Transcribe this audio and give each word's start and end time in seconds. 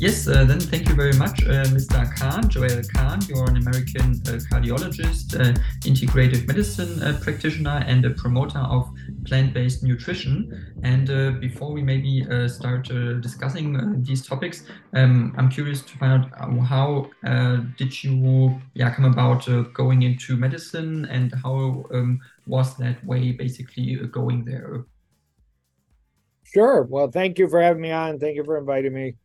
Yes, 0.00 0.28
uh, 0.28 0.44
then 0.44 0.60
thank 0.60 0.88
you 0.88 0.94
very 0.94 1.14
much, 1.14 1.42
uh, 1.42 1.64
Mr. 1.74 2.16
Kahn, 2.16 2.48
Joel 2.48 2.82
Kahn. 2.94 3.18
You're 3.26 3.50
an 3.50 3.56
American 3.56 4.12
uh, 4.28 4.38
cardiologist, 4.48 5.34
uh, 5.34 5.52
integrative 5.80 6.46
medicine 6.46 7.02
uh, 7.02 7.18
practitioner, 7.20 7.82
and 7.84 8.04
a 8.04 8.10
promoter 8.10 8.60
of 8.60 8.88
plant 9.24 9.54
based 9.54 9.82
nutrition. 9.82 10.72
And 10.84 11.10
uh, 11.10 11.32
before 11.40 11.72
we 11.72 11.82
maybe 11.82 12.24
start 12.46 12.88
discussing 13.20 14.04
these 14.04 14.24
topics, 14.24 14.62
um, 14.92 15.34
I'm 15.36 15.48
curious 15.48 15.82
to 15.82 15.98
find 15.98 16.30
out 16.36 16.58
how 16.60 17.10
did 17.76 18.04
you 18.04 18.60
yeah, 18.74 18.94
come 18.94 19.06
about 19.06 19.48
going 19.74 20.02
into 20.02 20.36
medicine 20.36 21.06
and 21.06 21.34
how 21.42 21.84
um, 21.92 22.20
was 22.46 22.76
that 22.76 23.04
way 23.04 23.32
basically 23.32 23.96
going 24.12 24.44
there? 24.44 24.84
Sure. 26.44 26.82
Well, 26.82 27.10
thank 27.10 27.36
you 27.36 27.48
for 27.48 27.60
having 27.60 27.82
me 27.82 27.90
on. 27.90 28.20
Thank 28.20 28.36
you 28.36 28.44
for 28.44 28.56
inviting 28.58 28.94
me. 28.94 29.16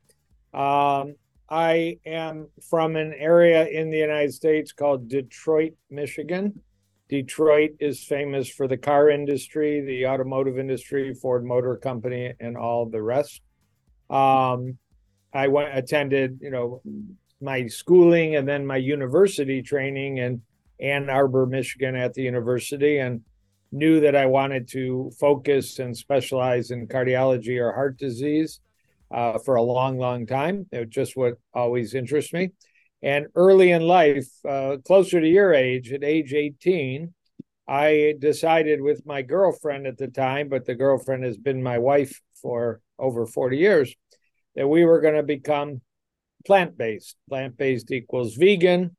Um, 0.54 1.16
I 1.50 1.98
am 2.06 2.48
from 2.70 2.96
an 2.96 3.14
area 3.14 3.68
in 3.68 3.90
the 3.90 3.98
United 3.98 4.34
States 4.34 4.72
called 4.72 5.08
Detroit, 5.08 5.74
Michigan. 5.90 6.60
Detroit 7.10 7.72
is 7.80 8.04
famous 8.04 8.50
for 8.50 8.68
the 8.68 8.78
car 8.78 9.10
industry, 9.10 9.82
the 9.82 10.08
automotive 10.08 10.58
industry, 10.58 11.14
Ford 11.14 11.46
Motor 11.46 11.76
Company, 11.78 12.34
and 12.40 12.56
all 12.56 12.86
the 12.86 13.02
rest. 13.02 13.42
Um, 14.10 14.78
I 15.34 15.48
went 15.48 15.78
attended, 15.78 16.40
you 16.42 16.52
know, 16.52 16.82
my 17.42 17.68
schooling 17.68 18.36
and 18.36 18.48
then 18.48 18.66
my 18.66 18.78
university 18.78 19.62
training 19.62 20.18
in 20.18 20.42
Ann 20.80 21.10
Arbor, 21.10 21.46
Michigan, 21.46 21.96
at 21.96 22.14
the 22.14 22.22
university, 22.22 23.00
and 23.00 23.22
knew 23.72 24.00
that 24.00 24.16
I 24.16 24.28
wanted 24.28 24.68
to 24.70 25.12
focus 25.20 25.80
and 25.80 25.98
specialize 25.98 26.72
in 26.72 26.88
cardiology 26.88 27.60
or 27.60 27.74
heart 27.74 27.98
disease 27.98 28.60
uh, 29.14 29.38
for 29.38 29.56
a 29.56 29.62
long, 29.62 29.98
long 29.98 30.26
time. 30.26 30.66
It 30.72 30.90
just 30.90 31.16
what 31.16 31.36
always 31.54 31.94
interests 31.94 32.34
me. 32.34 32.50
And 33.04 33.28
early 33.36 33.72
in 33.72 33.84
life, 33.84 34.28
uh, 34.48 34.78
closer 34.84 35.22
to 35.22 35.28
your 35.28 35.54
age, 35.54 35.92
at 35.92 36.04
age 36.04 36.34
18, 36.34 37.14
I 37.68 38.16
decided 38.20 38.82
with 38.82 39.06
my 39.06 39.22
girlfriend 39.22 39.88
at 39.88 39.98
the 39.98 40.08
time, 40.08 40.50
but 40.50 40.66
the 40.66 40.76
girlfriend 40.76 41.24
has 41.24 41.38
been 41.38 41.62
my 41.62 41.78
wife 41.78 42.22
for 42.42 42.82
over 42.98 43.26
40 43.26 43.58
years, 43.58 43.94
that 44.56 44.68
we 44.68 44.84
were 44.86 45.00
going 45.00 45.16
to 45.16 45.24
become 45.24 45.82
plant 46.46 46.78
based. 46.78 47.16
Plant 47.30 47.58
based 47.58 47.92
equals 47.92 48.36
vegan. 48.36 48.96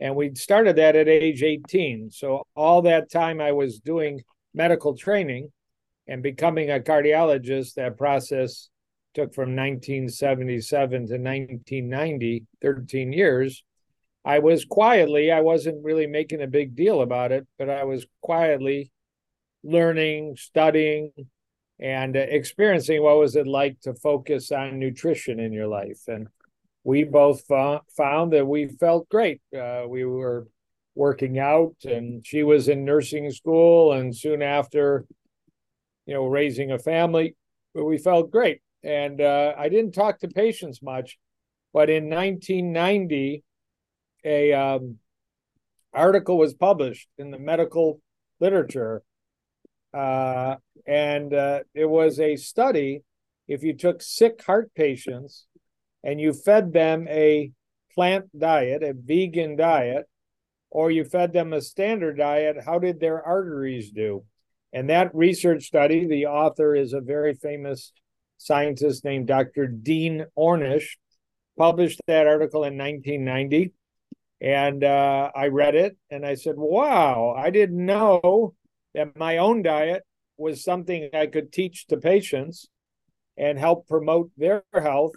And 0.00 0.14
we 0.14 0.34
started 0.34 0.76
that 0.76 0.96
at 0.96 1.08
age 1.08 1.42
18. 1.42 2.10
So 2.10 2.44
all 2.54 2.82
that 2.82 3.10
time 3.10 3.40
I 3.40 3.52
was 3.52 3.80
doing 3.80 4.22
medical 4.54 4.96
training 4.96 5.52
and 6.06 6.22
becoming 6.22 6.70
a 6.70 6.80
cardiologist, 6.80 7.74
that 7.74 7.98
process 7.98 8.68
took 9.14 9.34
from 9.34 9.56
1977 9.56 10.90
to 10.90 11.18
1990, 11.18 12.46
13 12.62 13.12
years. 13.12 13.64
I 14.24 14.40
was 14.40 14.64
quietly, 14.64 15.30
I 15.32 15.40
wasn't 15.40 15.84
really 15.84 16.06
making 16.06 16.42
a 16.42 16.46
big 16.46 16.76
deal 16.76 17.00
about 17.00 17.32
it, 17.32 17.46
but 17.58 17.70
I 17.70 17.84
was 17.84 18.06
quietly 18.20 18.90
learning, 19.64 20.36
studying, 20.36 21.12
and 21.80 22.16
experiencing 22.16 23.02
what 23.02 23.18
was 23.18 23.36
it 23.36 23.46
like 23.46 23.80
to 23.80 23.94
focus 23.94 24.52
on 24.52 24.78
nutrition 24.78 25.40
in 25.40 25.52
your 25.52 25.68
life. 25.68 26.00
And 26.08 26.28
we 26.84 27.04
both 27.04 27.46
found 27.46 28.32
that 28.32 28.46
we 28.46 28.68
felt 28.68 29.08
great. 29.08 29.40
Uh, 29.56 29.84
we 29.88 30.04
were 30.04 30.46
working 30.94 31.38
out, 31.38 31.76
and 31.84 32.26
she 32.26 32.42
was 32.42 32.68
in 32.68 32.84
nursing 32.84 33.30
school, 33.30 33.92
and 33.92 34.14
soon 34.14 34.42
after, 34.42 35.06
you 36.06 36.14
know, 36.14 36.26
raising 36.26 36.72
a 36.72 36.78
family. 36.78 37.36
But 37.74 37.84
we 37.84 37.98
felt 37.98 38.30
great 38.30 38.60
and 38.82 39.20
uh, 39.20 39.54
I 39.56 39.68
didn't 39.68 39.92
talk 39.92 40.20
to 40.20 40.28
patients 40.28 40.82
much, 40.82 41.18
but 41.72 41.90
in 41.90 42.08
1990, 42.08 43.42
a 44.24 44.52
um, 44.52 44.96
article 45.92 46.38
was 46.38 46.54
published 46.54 47.08
in 47.18 47.30
the 47.30 47.38
medical 47.38 48.00
literature, 48.40 49.02
uh, 49.94 50.56
and 50.86 51.34
uh, 51.34 51.60
it 51.74 51.86
was 51.86 52.20
a 52.20 52.36
study. 52.36 53.02
If 53.46 53.62
you 53.62 53.74
took 53.74 54.02
sick 54.02 54.42
heart 54.44 54.72
patients 54.74 55.46
and 56.04 56.20
you 56.20 56.32
fed 56.32 56.72
them 56.72 57.06
a 57.08 57.52
plant 57.94 58.26
diet, 58.38 58.82
a 58.82 58.92
vegan 58.94 59.56
diet, 59.56 60.06
or 60.70 60.90
you 60.90 61.04
fed 61.04 61.32
them 61.32 61.52
a 61.52 61.60
standard 61.60 62.18
diet, 62.18 62.56
how 62.64 62.78
did 62.78 63.00
their 63.00 63.22
arteries 63.24 63.90
do? 63.90 64.24
And 64.72 64.90
that 64.90 65.14
research 65.14 65.64
study, 65.64 66.06
the 66.06 66.26
author 66.26 66.74
is 66.74 66.92
a 66.92 67.00
very 67.00 67.34
famous 67.34 67.92
scientist 68.38 69.04
named 69.04 69.26
Dr. 69.26 69.66
Dean 69.66 70.24
Ornish, 70.36 70.96
published 71.58 72.00
that 72.06 72.26
article 72.26 72.64
in 72.64 72.78
1990. 72.78 73.72
And 74.40 74.84
uh, 74.84 75.30
I 75.34 75.48
read 75.48 75.74
it 75.74 75.96
and 76.10 76.24
I 76.24 76.34
said, 76.34 76.54
wow, 76.56 77.34
I 77.36 77.50
didn't 77.50 77.84
know 77.84 78.54
that 78.94 79.16
my 79.16 79.38
own 79.38 79.62
diet 79.62 80.04
was 80.36 80.62
something 80.62 81.10
I 81.12 81.26
could 81.26 81.52
teach 81.52 81.88
to 81.88 81.96
patients 81.96 82.68
and 83.36 83.58
help 83.58 83.88
promote 83.88 84.30
their 84.36 84.62
health. 84.72 85.14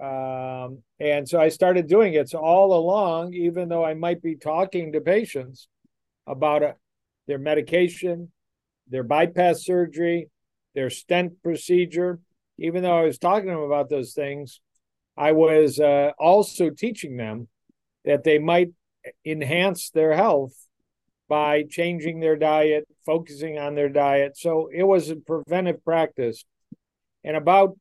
Um, 0.00 0.82
and 1.00 1.28
so 1.28 1.40
I 1.40 1.48
started 1.48 1.88
doing 1.88 2.14
it. 2.14 2.28
So 2.30 2.38
all 2.38 2.74
along, 2.74 3.34
even 3.34 3.68
though 3.68 3.84
I 3.84 3.94
might 3.94 4.22
be 4.22 4.36
talking 4.36 4.92
to 4.92 5.00
patients 5.00 5.68
about 6.26 6.62
uh, 6.62 6.72
their 7.26 7.38
medication, 7.38 8.30
their 8.88 9.02
bypass 9.02 9.64
surgery, 9.64 10.28
their 10.74 10.90
stent 10.90 11.42
procedure. 11.42 12.18
Even 12.58 12.82
though 12.82 12.98
I 12.98 13.04
was 13.04 13.18
talking 13.18 13.48
to 13.48 13.54
them 13.54 13.62
about 13.62 13.88
those 13.88 14.12
things, 14.12 14.60
I 15.16 15.32
was 15.32 15.80
uh, 15.80 16.12
also 16.18 16.70
teaching 16.70 17.16
them 17.16 17.48
that 18.04 18.24
they 18.24 18.38
might 18.38 18.70
enhance 19.24 19.90
their 19.90 20.14
health 20.14 20.54
by 21.28 21.64
changing 21.68 22.20
their 22.20 22.36
diet, 22.36 22.86
focusing 23.06 23.58
on 23.58 23.74
their 23.74 23.88
diet. 23.88 24.36
So 24.36 24.68
it 24.72 24.82
was 24.82 25.10
a 25.10 25.16
preventive 25.16 25.84
practice. 25.84 26.44
And 27.22 27.36
about 27.36 27.76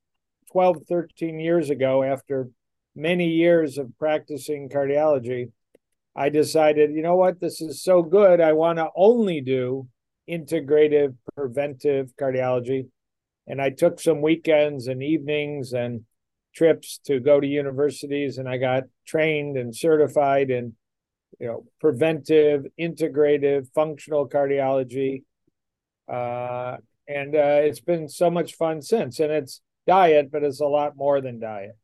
12, 0.51 0.83
13 0.87 1.39
years 1.39 1.69
ago, 1.69 2.03
after 2.03 2.49
many 2.95 3.27
years 3.29 3.77
of 3.77 3.97
practicing 3.99 4.69
cardiology, 4.69 5.51
I 6.15 6.29
decided, 6.29 6.93
you 6.93 7.01
know 7.01 7.15
what, 7.15 7.39
this 7.39 7.59
is 7.59 7.81
so 7.81 8.03
good. 8.03 8.39
I 8.39 8.53
want 8.53 8.77
to 8.77 8.89
only 8.95 9.41
do 9.41 9.87
integrative 10.29 11.15
preventive 11.35 12.11
cardiology. 12.19 12.87
And 13.47 13.61
I 13.61 13.69
took 13.69 13.99
some 13.99 14.21
weekends 14.21 14.87
and 14.87 15.03
evenings 15.03 15.73
and 15.73 16.01
trips 16.55 16.99
to 17.05 17.19
go 17.19 17.39
to 17.39 17.47
universities 17.47 18.37
and 18.37 18.47
I 18.47 18.57
got 18.57 18.83
trained 19.07 19.57
and 19.57 19.75
certified 19.75 20.51
in 20.51 20.75
you 21.39 21.47
know 21.47 21.65
preventive 21.81 22.65
integrative 22.79 23.67
functional 23.73 24.29
cardiology. 24.29 25.23
Uh, 26.07 26.77
and 27.07 27.35
uh, 27.35 27.59
it's 27.63 27.81
been 27.81 28.07
so 28.07 28.29
much 28.29 28.55
fun 28.55 28.81
since. 28.81 29.19
And 29.19 29.31
it's 29.31 29.61
diet 29.87 30.31
but 30.31 30.43
it's 30.43 30.61
a 30.61 30.65
lot 30.65 30.95
more 30.95 31.21
than 31.21 31.39
diet. 31.39 31.77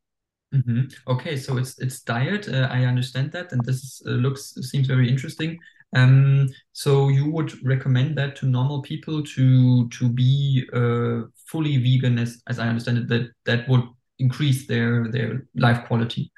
Mm-hmm. 0.53 0.85
okay 1.07 1.37
so 1.37 1.57
it's 1.57 1.77
it's 1.77 2.01
diet. 2.01 2.49
Uh, 2.49 2.67
i 2.71 2.83
understand 2.83 3.31
that 3.33 3.51
and 3.51 3.63
this 3.63 3.83
is, 3.83 4.01
uh, 4.07 4.11
looks 4.11 4.55
seems 4.61 4.87
very 4.87 5.07
interesting 5.07 5.59
um, 5.95 6.49
so 6.71 7.09
you 7.09 7.29
would 7.31 7.51
recommend 7.65 8.17
that 8.17 8.35
to 8.37 8.45
normal 8.45 8.81
people 8.81 9.23
to 9.23 9.89
to 9.89 10.09
be 10.09 10.67
uh, 10.73 11.27
fully 11.47 11.77
vegan, 11.77 12.19
as, 12.19 12.41
as 12.47 12.59
I 12.59 12.67
understand 12.67 12.99
it, 12.99 13.07
that 13.07 13.29
that 13.45 13.69
would 13.69 13.83
increase 14.19 14.67
their 14.67 15.07
their 15.11 15.47
life 15.55 15.85
quality. 15.87 16.31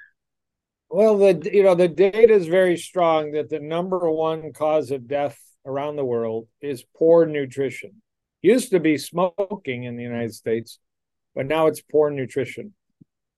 Well, 0.89 1.17
the 1.17 1.49
you 1.51 1.63
know 1.63 1.75
the 1.75 1.89
data 1.89 2.33
is 2.33 2.47
very 2.47 2.77
strong 2.77 3.31
that 3.33 3.49
the 3.49 3.59
number 3.59 4.09
one 4.09 4.53
cause 4.53 4.91
of 4.91 5.07
death 5.07 5.37
around 5.65 5.97
the 5.97 6.05
world 6.05 6.47
is 6.61 6.85
poor 6.97 7.25
nutrition. 7.25 8.01
Used 8.41 8.71
to 8.71 8.79
be 8.79 8.97
smoking 8.97 9.83
in 9.83 9.97
the 9.97 10.03
United 10.03 10.33
States, 10.33 10.79
but 11.35 11.45
now 11.45 11.67
it's 11.67 11.81
poor 11.81 12.09
nutrition. 12.09 12.73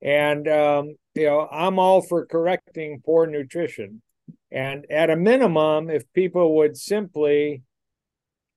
And 0.02 0.48
um, 0.48 0.96
you 1.16 1.26
know, 1.26 1.48
I'm 1.52 1.80
all 1.80 2.04
for 2.04 2.26
correcting 2.28 3.02
poor 3.04 3.26
nutrition 3.26 4.04
and 4.54 4.86
at 4.92 5.10
a 5.10 5.16
minimum, 5.16 5.90
if 5.90 6.04
people 6.14 6.58
would 6.58 6.78
simply 6.78 7.64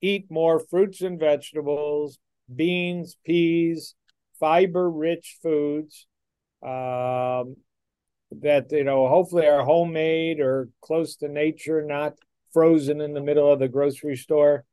eat 0.03 0.31
more 0.31 0.61
fruits 0.61 1.01
and 1.01 1.19
vegetables, 1.19 2.19
beans, 2.55 3.17
peas, 3.25 3.95
fiber 4.39 4.91
rich 4.91 5.39
foods 5.43 6.07
um, 6.63 7.57
that, 8.43 8.67
you 8.71 8.85
know, 8.85 9.09
hopefully 9.09 9.47
are 9.47 9.65
homemade 9.65 10.39
or 10.39 10.69
close 10.83 11.17
to 11.17 11.29
nature, 11.29 11.83
not 11.83 12.13
frozen 12.53 13.01
in 13.01 13.15
the 13.15 13.23
middle 13.23 13.51
of 13.51 13.59
the 13.59 13.69
grocery 13.69 14.17
store, 14.17 14.67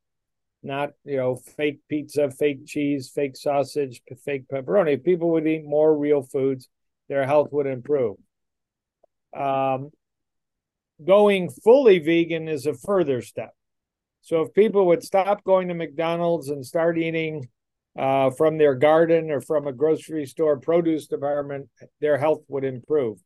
not, 0.61 0.89
you 1.05 1.15
know, 1.15 1.37
fake 1.37 1.79
pizza, 1.87 2.29
fake 2.31 2.65
cheese, 2.65 3.09
fake 3.09 3.37
sausage, 3.37 4.01
fake 4.25 4.49
pepperoni. 4.49 4.95
If 4.95 5.03
people 5.03 5.31
would 5.31 5.47
eat 5.47 5.63
more 5.63 5.97
real 5.97 6.21
foods, 6.21 6.67
their 7.07 7.25
health 7.25 7.47
would 7.53 7.67
improve. 7.67 8.17
Um, 9.33 9.91
going 11.05 11.49
fully 11.49 11.99
vegan 11.99 12.47
is 12.47 12.65
a 12.65 12.73
further 12.73 13.21
step. 13.21 13.53
So 14.21 14.41
if 14.41 14.53
people 14.53 14.85
would 14.87 15.03
stop 15.03 15.43
going 15.43 15.67
to 15.67 15.73
McDonald's 15.73 16.49
and 16.49 16.65
start 16.65 16.97
eating 16.97 17.49
uh, 17.97 18.31
from 18.31 18.57
their 18.57 18.75
garden 18.75 19.29
or 19.29 19.41
from 19.41 19.67
a 19.67 19.73
grocery 19.73 20.25
store 20.25 20.57
produce 20.57 21.07
department, 21.07 21.69
their 21.99 22.17
health 22.17 22.43
would 22.47 22.63
improve. 22.63 23.19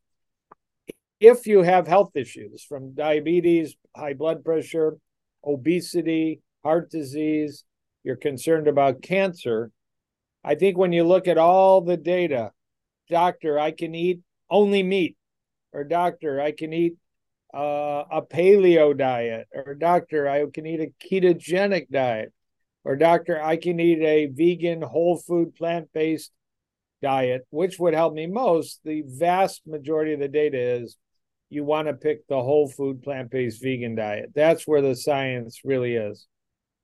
If 1.20 1.46
you 1.46 1.62
have 1.62 1.86
health 1.86 2.12
issues 2.14 2.64
from 2.64 2.94
diabetes, 2.94 3.76
high 3.96 4.14
blood 4.14 4.44
pressure, 4.44 4.96
obesity, 5.44 6.40
heart 6.64 6.90
disease, 6.90 7.64
you're 8.04 8.16
concerned 8.16 8.68
about 8.68 9.02
cancer, 9.02 9.70
I 10.44 10.54
think 10.54 10.78
when 10.78 10.92
you 10.92 11.04
look 11.04 11.28
at 11.28 11.38
all 11.38 11.80
the 11.80 11.96
data, 11.96 12.52
doctor, 13.08 13.58
I 13.58 13.70
can 13.70 13.94
eat 13.94 14.20
only 14.50 14.82
meat, 14.82 15.16
or 15.72 15.84
doctor, 15.84 16.40
I 16.40 16.52
can 16.52 16.72
eat 16.72 16.94
uh, 17.54 18.04
a 18.10 18.22
paleo 18.22 18.96
diet, 18.96 19.48
or 19.54 19.74
doctor, 19.74 20.28
I 20.28 20.44
can 20.52 20.66
eat 20.66 20.80
a 20.80 20.92
ketogenic 21.06 21.88
diet, 21.90 22.32
or 22.84 22.96
doctor, 22.96 23.40
I 23.40 23.56
can 23.56 23.80
eat 23.80 24.00
a 24.00 24.26
vegan, 24.26 24.82
whole 24.82 25.18
food, 25.18 25.54
plant 25.54 25.88
based 25.92 26.30
diet, 27.02 27.46
which 27.50 27.78
would 27.78 27.94
help 27.94 28.14
me 28.14 28.26
most. 28.26 28.80
The 28.84 29.02
vast 29.06 29.62
majority 29.66 30.12
of 30.14 30.20
the 30.20 30.28
data 30.28 30.58
is 30.58 30.96
you 31.50 31.64
want 31.64 31.88
to 31.88 31.94
pick 31.94 32.26
the 32.28 32.42
whole 32.42 32.68
food, 32.68 33.02
plant 33.02 33.30
based, 33.30 33.62
vegan 33.62 33.94
diet. 33.94 34.32
That's 34.34 34.66
where 34.66 34.82
the 34.82 34.94
science 34.94 35.60
really 35.64 35.94
is. 35.94 36.26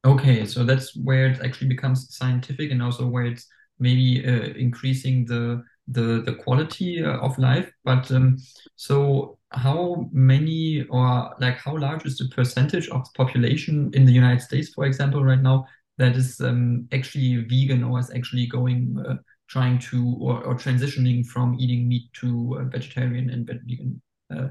Okay, 0.04 0.46
so 0.46 0.64
that's 0.64 0.96
where 0.96 1.26
it 1.26 1.40
actually 1.42 1.68
becomes 1.68 2.14
scientific, 2.14 2.70
and 2.70 2.82
also 2.82 3.06
where 3.06 3.24
it's 3.24 3.46
maybe 3.78 4.24
uh, 4.26 4.52
increasing 4.56 5.24
the 5.24 5.62
the 5.88 6.22
the 6.24 6.34
quality 6.34 7.02
uh, 7.02 7.18
of 7.18 7.38
life. 7.38 7.70
But 7.84 8.10
um, 8.10 8.38
so 8.76 9.38
how 9.54 10.08
many 10.12 10.84
or 10.90 11.34
like 11.38 11.56
how 11.58 11.76
large 11.76 12.04
is 12.04 12.18
the 12.18 12.28
percentage 12.28 12.88
of 12.88 13.04
the 13.04 13.10
population 13.14 13.90
in 13.94 14.04
the 14.04 14.12
United 14.12 14.40
States, 14.40 14.70
for 14.74 14.84
example, 14.84 15.24
right 15.24 15.40
now 15.40 15.66
that 15.98 16.16
is 16.16 16.40
um, 16.40 16.88
actually 16.92 17.36
vegan 17.36 17.84
or 17.84 17.98
is 17.98 18.10
actually 18.10 18.46
going 18.46 18.96
uh, 19.06 19.14
trying 19.48 19.78
to 19.78 20.16
or, 20.20 20.42
or 20.42 20.54
transitioning 20.54 21.24
from 21.24 21.56
eating 21.58 21.88
meat 21.88 22.12
to 22.14 22.58
uh, 22.60 22.64
vegetarian 22.64 23.30
and 23.30 23.46
vegan 23.46 24.00
uh, 24.34 24.48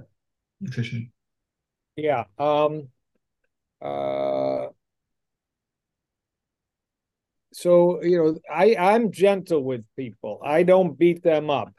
nutrition? 0.62 1.12
Yeah. 1.96 2.24
Um, 2.40 2.88
uh, 3.82 4.68
so 7.52 8.02
you 8.04 8.18
know, 8.18 8.38
I 8.52 8.76
I'm 8.78 9.12
gentle 9.12 9.64
with 9.64 9.84
people. 9.98 10.40
I 10.44 10.64
don't 10.64 10.98
beat 10.98 11.24
them 11.24 11.50
up. 11.50 11.74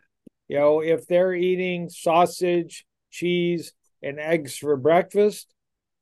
You 0.49 0.59
know, 0.59 0.81
if 0.81 1.07
they're 1.07 1.35
eating 1.35 1.89
sausage, 1.89 2.85
cheese, 3.15 3.73
and 4.03 4.21
eggs 4.21 4.57
for 4.57 4.77
breakfast, 4.77 5.53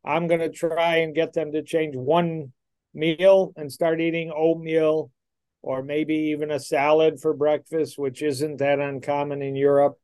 I'm 0.04 0.26
going 0.26 0.40
to 0.40 0.50
try 0.50 0.96
and 0.96 1.14
get 1.14 1.32
them 1.32 1.52
to 1.52 1.62
change 1.62 1.94
one 1.94 2.52
meal 2.92 3.52
and 3.56 3.72
start 3.72 4.00
eating 4.00 4.32
oatmeal 4.34 5.10
or 5.62 5.82
maybe 5.82 6.14
even 6.14 6.50
a 6.50 6.58
salad 6.58 7.20
for 7.20 7.32
breakfast, 7.32 7.96
which 7.96 8.22
isn't 8.22 8.56
that 8.56 8.80
uncommon 8.80 9.42
in 9.42 9.54
Europe. 9.54 9.96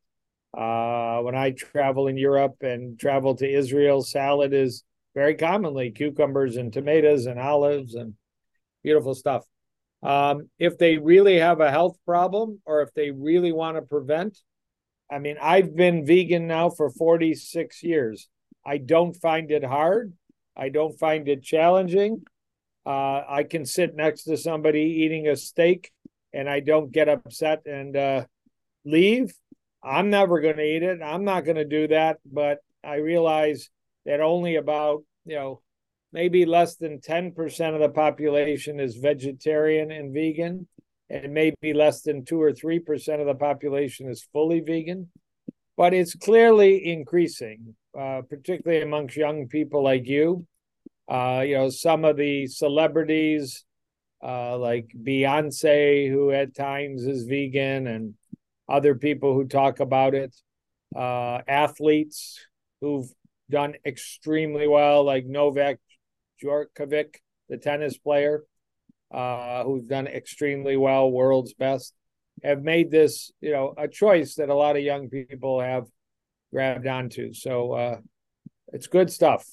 Uh, 0.56 1.18
when 1.20 1.34
I 1.34 1.50
travel 1.50 2.06
in 2.06 2.16
Europe 2.16 2.56
and 2.60 2.98
travel 2.98 3.34
to 3.36 3.50
Israel, 3.50 4.02
salad 4.02 4.54
is 4.54 4.84
very 5.14 5.34
commonly 5.34 5.90
cucumbers 5.90 6.56
and 6.56 6.72
tomatoes 6.72 7.26
and 7.26 7.40
olives 7.40 7.94
and 7.94 8.14
beautiful 8.84 9.14
stuff. 9.14 9.44
Um, 10.02 10.48
if 10.60 10.78
they 10.78 10.96
really 10.96 11.38
have 11.38 11.60
a 11.60 11.72
health 11.72 11.98
problem 12.06 12.60
or 12.64 12.82
if 12.82 12.94
they 12.94 13.10
really 13.10 13.50
want 13.50 13.76
to 13.76 13.82
prevent, 13.82 14.38
I 15.10 15.18
mean, 15.18 15.36
I've 15.40 15.74
been 15.74 16.04
vegan 16.06 16.46
now 16.46 16.70
for 16.70 16.90
46 16.90 17.82
years. 17.82 18.28
I 18.64 18.78
don't 18.78 19.14
find 19.14 19.50
it 19.50 19.64
hard. 19.64 20.12
I 20.56 20.68
don't 20.68 20.98
find 20.98 21.28
it 21.28 21.42
challenging. 21.42 22.24
Uh, 22.84 23.22
I 23.28 23.44
can 23.48 23.64
sit 23.64 23.94
next 23.94 24.24
to 24.24 24.36
somebody 24.36 24.80
eating 24.80 25.28
a 25.28 25.36
steak 25.36 25.90
and 26.32 26.48
I 26.48 26.60
don't 26.60 26.92
get 26.92 27.08
upset 27.08 27.62
and 27.66 27.96
uh, 27.96 28.24
leave. 28.84 29.32
I'm 29.82 30.10
never 30.10 30.40
going 30.40 30.56
to 30.56 30.62
eat 30.62 30.82
it. 30.82 31.00
I'm 31.02 31.24
not 31.24 31.44
going 31.44 31.56
to 31.56 31.64
do 31.64 31.88
that. 31.88 32.18
But 32.30 32.58
I 32.84 32.96
realize 32.96 33.70
that 34.04 34.20
only 34.20 34.56
about, 34.56 35.04
you 35.24 35.36
know, 35.36 35.62
maybe 36.12 36.46
less 36.46 36.76
than 36.76 37.00
10% 37.00 37.74
of 37.74 37.80
the 37.80 37.88
population 37.88 38.80
is 38.80 38.96
vegetarian 38.96 39.90
and 39.90 40.12
vegan, 40.12 40.66
and 41.10 41.32
maybe 41.32 41.72
less 41.72 42.02
than 42.02 42.24
2 42.24 42.40
or 42.40 42.52
3% 42.52 43.20
of 43.20 43.26
the 43.26 43.34
population 43.34 44.08
is 44.08 44.26
fully 44.32 44.60
vegan. 44.60 45.10
But 45.76 45.94
it's 45.94 46.14
clearly 46.14 46.90
increasing, 46.90 47.76
uh, 47.98 48.22
particularly 48.28 48.82
amongst 48.82 49.16
young 49.16 49.46
people 49.48 49.82
like 49.82 50.06
you. 50.06 50.46
Uh, 51.08 51.44
you 51.46 51.54
know, 51.54 51.70
some 51.70 52.04
of 52.04 52.16
the 52.16 52.46
celebrities, 52.48 53.64
uh, 54.22 54.58
like 54.58 54.90
Beyonce, 55.00 56.10
who 56.10 56.32
at 56.32 56.54
times 56.54 57.04
is 57.04 57.24
vegan, 57.24 57.86
and 57.86 58.14
other 58.68 58.94
people 58.94 59.32
who 59.32 59.46
talk 59.46 59.80
about 59.80 60.14
it, 60.14 60.34
uh, 60.94 61.40
athletes 61.48 62.38
who've 62.80 63.08
done 63.50 63.74
extremely 63.86 64.68
well, 64.68 65.04
like 65.04 65.24
Novak 65.24 65.78
Djokovic, 66.42 67.16
the 67.48 67.56
tennis 67.56 67.96
player, 67.96 68.44
uh, 69.10 69.64
who's 69.64 69.84
done 69.84 70.06
extremely 70.06 70.76
well, 70.76 71.10
world's 71.10 71.54
best, 71.54 71.94
have 72.42 72.62
made 72.62 72.90
this, 72.90 73.32
you 73.40 73.52
know, 73.52 73.74
a 73.76 73.88
choice 73.88 74.34
that 74.36 74.48
a 74.48 74.54
lot 74.54 74.76
of 74.76 74.82
young 74.82 75.08
people 75.08 75.60
have 75.60 75.86
grabbed 76.52 76.86
onto. 76.86 77.32
So 77.32 77.72
uh, 77.72 77.96
it's 78.72 78.86
good 78.86 79.10
stuff. 79.10 79.44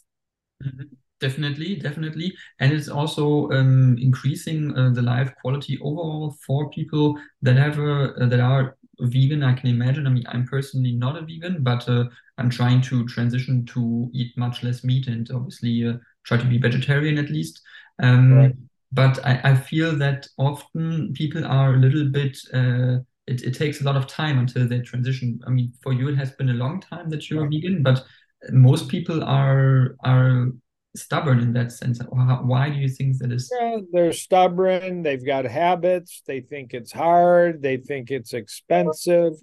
Mm-hmm. 0.63 0.83
Definitely, 1.21 1.77
definitely, 1.77 2.33
and 2.59 2.73
it's 2.73 2.89
also 2.89 3.49
um, 3.51 3.97
increasing 3.99 4.77
uh, 4.77 4.89
the 4.89 5.01
life 5.01 5.33
quality 5.41 5.79
overall 5.81 6.35
for 6.45 6.69
people 6.71 7.17
that 7.41 7.55
have 7.55 7.79
uh, 7.79 8.27
that 8.27 8.41
are 8.41 8.75
vegan. 8.99 9.41
I 9.41 9.53
can 9.53 9.69
imagine. 9.69 10.07
I 10.07 10.09
mean, 10.09 10.25
I'm 10.27 10.45
personally 10.45 10.91
not 10.91 11.15
a 11.15 11.21
vegan, 11.21 11.63
but 11.63 11.87
uh, 11.87 12.05
I'm 12.37 12.49
trying 12.49 12.81
to 12.81 13.07
transition 13.07 13.65
to 13.67 14.09
eat 14.13 14.37
much 14.37 14.61
less 14.61 14.83
meat 14.83 15.07
and 15.07 15.29
obviously 15.31 15.87
uh, 15.87 15.93
try 16.25 16.35
to 16.37 16.45
be 16.45 16.57
vegetarian 16.57 17.17
at 17.17 17.29
least. 17.29 17.61
Um, 18.03 18.33
right. 18.33 18.55
But 18.95 19.23
I, 19.25 19.41
I, 19.43 19.55
feel 19.55 19.95
that 19.97 20.25
often 20.37 21.13
people 21.13 21.45
are 21.45 21.73
a 21.73 21.77
little 21.77 22.07
bit. 22.09 22.37
Uh, 22.53 22.99
it, 23.27 23.43
it 23.43 23.53
takes 23.53 23.81
a 23.81 23.83
lot 23.83 23.97
of 23.97 24.07
time 24.07 24.39
until 24.39 24.67
they 24.67 24.79
transition. 24.79 25.39
I 25.45 25.49
mean, 25.49 25.73
for 25.83 25.91
you 25.91 26.07
it 26.07 26.15
has 26.15 26.31
been 26.31 26.49
a 26.49 26.53
long 26.53 26.79
time 26.79 27.09
that 27.09 27.29
you're 27.29 27.43
yeah. 27.43 27.59
vegan, 27.59 27.83
but 27.83 28.03
most 28.51 28.87
people 28.87 29.21
are 29.23 29.97
are 30.05 30.51
stubborn 30.95 31.39
in 31.39 31.51
that 31.53 31.73
sense. 31.73 31.99
Why 32.09 32.69
do 32.69 32.77
you 32.77 32.87
think 32.87 33.17
that 33.17 33.31
is? 33.31 33.51
Yeah, 33.59 33.79
they're 33.91 34.13
stubborn. 34.13 35.03
They've 35.03 35.25
got 35.25 35.45
habits. 35.45 36.23
They 36.25 36.39
think 36.39 36.73
it's 36.73 36.93
hard. 36.93 37.61
They 37.61 37.77
think 37.77 38.11
it's 38.11 38.33
expensive. 38.33 39.33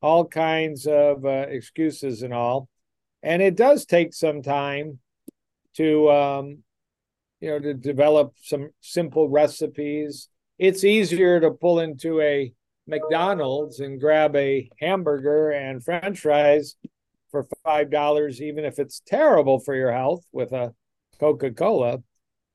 All 0.00 0.24
kinds 0.24 0.86
of 0.86 1.24
uh, 1.24 1.46
excuses 1.48 2.22
and 2.22 2.32
all. 2.32 2.68
And 3.22 3.42
it 3.42 3.56
does 3.56 3.84
take 3.84 4.14
some 4.14 4.42
time 4.42 5.00
to 5.76 6.10
um, 6.10 6.62
you 7.40 7.50
know 7.50 7.58
to 7.58 7.74
develop 7.74 8.34
some 8.42 8.70
simple 8.80 9.28
recipes. 9.28 10.28
It's 10.58 10.84
easier 10.84 11.40
to 11.40 11.50
pull 11.50 11.80
into 11.80 12.20
a 12.20 12.52
McDonald's 12.86 13.80
and 13.80 14.00
grab 14.00 14.36
a 14.36 14.70
hamburger 14.80 15.50
and 15.50 15.84
French 15.84 16.20
fries 16.20 16.76
for 17.30 17.46
five 17.64 17.90
dollars, 17.90 18.40
even 18.40 18.64
if 18.64 18.78
it's 18.78 19.02
terrible 19.06 19.58
for 19.58 19.74
your 19.74 19.92
health 19.92 20.24
with 20.32 20.52
a 20.52 20.74
Coca 21.18 21.50
Cola. 21.50 21.98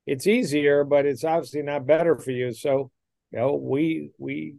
It's 0.08 0.26
easier, 0.26 0.84
but 0.84 1.06
it's 1.06 1.24
obviously 1.24 1.62
not 1.62 1.86
better 1.86 2.18
for 2.18 2.32
you. 2.32 2.54
So, 2.54 2.92
you 3.32 3.40
know, 3.40 3.56
we 3.56 4.12
we 4.18 4.56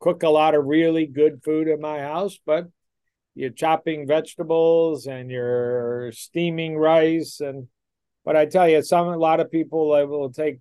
cook 0.00 0.22
a 0.22 0.28
lot 0.28 0.54
of 0.54 0.64
really 0.64 1.06
good 1.06 1.42
food 1.44 1.68
in 1.68 1.80
my 1.80 2.00
house, 2.00 2.38
but 2.44 2.66
you're 3.34 3.50
chopping 3.50 4.06
vegetables 4.06 5.06
and 5.06 5.30
you're 5.30 6.12
steaming 6.12 6.76
rice 6.76 7.40
and 7.40 7.68
but 8.24 8.36
I 8.36 8.46
tell 8.46 8.68
you, 8.68 8.82
some 8.82 9.08
a 9.08 9.16
lot 9.16 9.40
of 9.40 9.50
people 9.50 9.88
will 9.88 10.32
take 10.32 10.58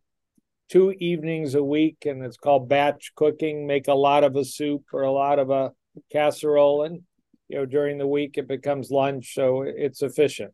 two 0.69 0.91
evenings 0.91 1.55
a 1.55 1.63
week, 1.63 2.05
and 2.05 2.23
it's 2.23 2.37
called 2.37 2.69
batch 2.69 3.11
cooking. 3.15 3.67
Make 3.67 3.87
a 3.87 3.93
lot 3.93 4.23
of 4.23 4.35
a 4.35 4.45
soup 4.45 4.83
or 4.93 5.03
a 5.03 5.11
lot 5.11 5.39
of 5.39 5.49
a 5.49 5.71
casserole, 6.11 6.83
and 6.83 7.01
you 7.49 7.57
know 7.57 7.65
during 7.65 7.97
the 7.97 8.07
week 8.07 8.37
it 8.37 8.47
becomes 8.47 8.89
lunch, 8.91 9.33
so 9.33 9.63
it's 9.63 10.01
efficient. 10.01 10.53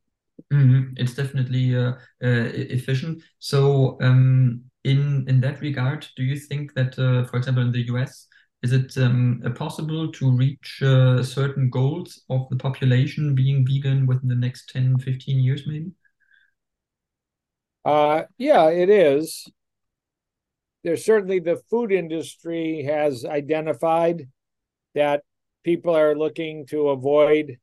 Mm-hmm. 0.54 0.94
It's 0.98 1.16
definitely 1.16 1.76
uh, 1.76 1.94
uh, 2.24 2.50
efficient. 2.78 3.24
So, 3.40 3.98
um, 4.02 4.64
in 4.84 5.26
in 5.28 5.42
that 5.42 5.62
regard, 5.62 6.08
do 6.16 6.24
you 6.24 6.38
think 6.38 6.74
that, 6.74 6.98
uh, 7.00 7.26
for 7.26 7.38
example, 7.38 7.64
in 7.64 7.72
the 7.72 7.88
US, 7.94 8.28
is 8.64 8.74
it 8.74 8.98
um, 8.98 9.42
possible 9.56 10.12
to 10.12 10.32
reach 10.32 10.82
uh, 10.82 11.24
certain 11.24 11.70
goals 11.70 12.24
of 12.30 12.48
the 12.50 12.56
population 12.56 13.36
being 13.36 13.66
vegan 13.66 14.06
within 14.08 14.30
the 14.30 14.36
next 14.36 14.70
10, 14.70 14.98
15 15.00 15.40
years, 15.40 15.64
maybe? 15.68 15.92
Uh, 17.88 18.24
yeah, 18.38 18.68
it 18.68 18.90
is. 18.90 19.48
There's 20.84 21.06
certainly 21.06 21.40
the 21.40 21.62
food 21.70 21.94
industry 21.94 22.84
has 22.84 23.24
identified 23.24 24.28
that 24.94 25.24
people 25.64 25.96
are 25.96 26.14
looking 26.14 26.66
to 26.66 26.90
avoid 26.90 27.60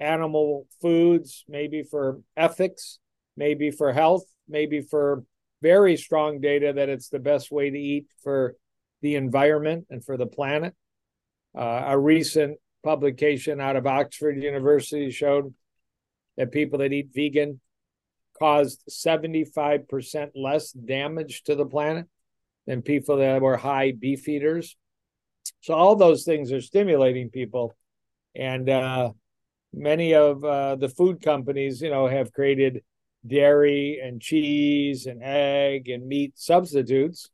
animal 0.00 0.66
foods, 0.82 1.44
maybe 1.46 1.84
for 1.84 2.20
ethics, 2.36 2.98
maybe 3.36 3.70
for 3.70 3.92
health, 3.92 4.24
maybe 4.48 4.80
for 4.80 5.22
very 5.62 5.96
strong 5.96 6.40
data 6.40 6.72
that 6.72 6.88
it's 6.88 7.08
the 7.08 7.20
best 7.20 7.52
way 7.52 7.70
to 7.70 7.78
eat 7.78 8.08
for 8.24 8.56
the 9.00 9.14
environment 9.14 9.86
and 9.90 10.04
for 10.04 10.16
the 10.16 10.26
planet. 10.26 10.74
Uh, 11.56 11.84
a 11.86 11.96
recent 11.96 12.58
publication 12.82 13.60
out 13.60 13.76
of 13.76 13.86
Oxford 13.86 14.42
University 14.42 15.12
showed 15.12 15.54
that 16.36 16.50
people 16.50 16.80
that 16.80 16.92
eat 16.92 17.10
vegan 17.14 17.60
caused 18.38 18.82
75% 18.90 20.30
less 20.34 20.72
damage 20.72 21.42
to 21.44 21.54
the 21.54 21.66
planet 21.66 22.06
than 22.66 22.82
people 22.82 23.16
that 23.16 23.40
were 23.40 23.56
high 23.56 23.92
beef 23.92 24.28
eaters. 24.28 24.76
So 25.60 25.74
all 25.74 25.96
those 25.96 26.24
things 26.24 26.52
are 26.52 26.60
stimulating 26.60 27.30
people. 27.30 27.74
And 28.34 28.68
uh, 28.68 29.12
many 29.72 30.14
of 30.14 30.44
uh, 30.44 30.76
the 30.76 30.88
food 30.88 31.22
companies, 31.22 31.80
you 31.80 31.90
know, 31.90 32.06
have 32.06 32.32
created 32.32 32.82
dairy 33.26 34.00
and 34.02 34.20
cheese 34.20 35.06
and 35.06 35.22
egg 35.22 35.88
and 35.88 36.06
meat 36.06 36.32
substitutes, 36.36 37.30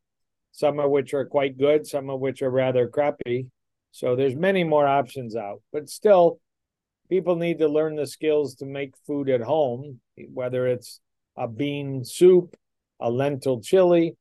some 0.53 0.79
of 0.79 0.91
which 0.91 1.15
are 1.15 1.27
quite 1.27 1.59
good, 1.59 1.87
some 1.87 2.11
of 2.11 2.21
which 2.21 2.43
are 2.43 2.51
rather 2.51 2.89
crappy. 2.89 3.47
So 3.91 4.17
there's 4.17 4.35
many 4.35 4.65
more 4.65 4.87
options 4.87 5.37
out, 5.37 5.63
but 5.73 5.89
still, 5.89 6.41
people 7.09 7.37
need 7.37 7.59
to 7.59 7.69
learn 7.69 7.97
the 7.97 8.07
skills 8.07 8.57
to 8.57 8.67
make 8.67 8.95
food 9.07 9.29
at 9.29 9.41
home, 9.41 10.01
whether 10.33 10.67
it's 10.67 11.01
a 11.37 11.49
bean 11.49 12.05
soup, 12.05 12.57
a 13.01 13.11
lentil 13.11 13.61
chili, 13.61 14.17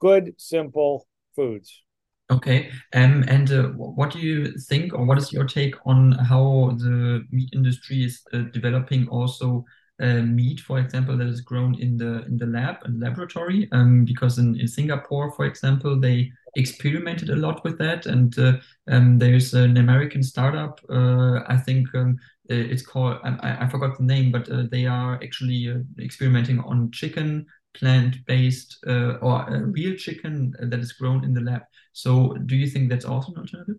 good, 0.00 0.34
simple 0.38 1.06
foods. 1.34 1.82
Okay. 2.30 2.70
Um, 2.94 3.24
and 3.28 3.52
uh, 3.52 3.68
what 3.74 4.10
do 4.10 4.18
you 4.18 4.56
think, 4.56 4.94
or 4.94 5.04
what 5.04 5.18
is 5.18 5.32
your 5.32 5.44
take 5.44 5.74
on 5.84 6.12
how 6.12 6.76
the 6.78 7.24
meat 7.30 7.50
industry 7.52 8.04
is 8.04 8.22
uh, 8.32 8.42
developing 8.52 9.06
also 9.08 9.64
uh, 10.00 10.22
meat, 10.22 10.60
for 10.60 10.78
example, 10.78 11.16
that 11.16 11.26
is 11.26 11.42
grown 11.42 11.74
in 11.78 11.96
the 11.96 12.24
in 12.24 12.38
the 12.38 12.46
lab 12.46 12.76
and 12.84 13.00
laboratory? 13.00 13.68
Um, 13.72 14.04
because 14.04 14.38
in, 14.38 14.58
in 14.58 14.66
Singapore, 14.66 15.30
for 15.32 15.44
example, 15.44 16.00
they 16.00 16.32
experimented 16.56 17.30
a 17.30 17.36
lot 17.36 17.62
with 17.64 17.78
that, 17.78 18.06
and 18.06 18.38
uh, 18.38 18.56
um, 18.88 19.18
there's 19.18 19.52
an 19.52 19.76
American 19.76 20.22
startup. 20.22 20.80
Uh, 20.88 21.40
I 21.46 21.56
think 21.56 21.94
um, 21.94 22.18
Uh, 22.52 22.72
it's 22.72 22.84
called 22.84 23.18
I, 23.24 23.64
I 23.64 23.68
forgot 23.68 23.96
the 23.96 24.04
name, 24.04 24.30
but 24.30 24.48
uh, 24.50 24.64
they 24.70 24.84
are 24.86 25.14
actually 25.14 25.70
uh, 25.70 25.78
experimenting 25.98 26.60
on 26.60 26.90
chicken 26.90 27.46
plant-based 27.74 28.84
uh, 28.86 29.14
or 29.22 29.46
real 29.72 29.96
chicken 29.96 30.54
that 30.60 30.78
is 30.78 30.92
grown 30.92 31.24
in 31.24 31.32
the 31.32 31.40
lab. 31.40 31.62
So, 31.92 32.34
do 32.44 32.54
you 32.54 32.66
think 32.66 32.90
that's 32.90 33.06
also 33.06 33.32
an 33.32 33.38
alternative? 33.38 33.76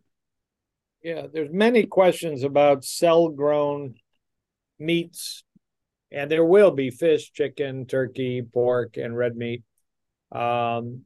Yeah, 1.03 1.27
there's 1.32 1.51
many 1.51 1.86
questions 1.86 2.44
about 2.44 2.84
cell-grown 2.86 3.96
meats, 4.80 5.44
and 6.12 6.32
there 6.32 6.46
will 6.46 6.72
be 6.72 6.89
fish, 6.89 7.32
chicken, 7.32 7.86
turkey, 7.86 8.42
pork, 8.42 8.98
and 8.98 9.15
red 9.15 9.36
meat. 9.36 9.63
Um, 10.32 11.06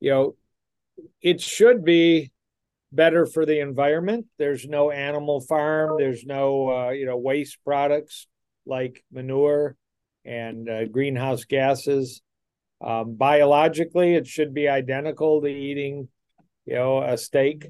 you 0.00 0.10
know, 0.10 0.36
it 1.22 1.40
should 1.40 1.84
be 1.84 2.32
better 2.92 3.26
for 3.26 3.44
the 3.44 3.60
environment. 3.60 4.26
There's 4.38 4.66
no 4.66 4.90
animal 4.90 5.40
farm. 5.40 5.96
There's 5.98 6.24
no 6.24 6.70
uh, 6.70 6.90
you 6.90 7.06
know 7.06 7.16
waste 7.16 7.58
products 7.64 8.26
like 8.64 9.04
manure 9.12 9.76
and 10.24 10.68
uh, 10.68 10.86
greenhouse 10.86 11.44
gases. 11.44 12.22
Um, 12.84 13.14
biologically, 13.14 14.14
it 14.14 14.26
should 14.26 14.52
be 14.52 14.68
identical 14.68 15.40
to 15.40 15.46
eating, 15.46 16.08
you 16.66 16.74
know, 16.74 17.02
a 17.02 17.16
steak 17.16 17.68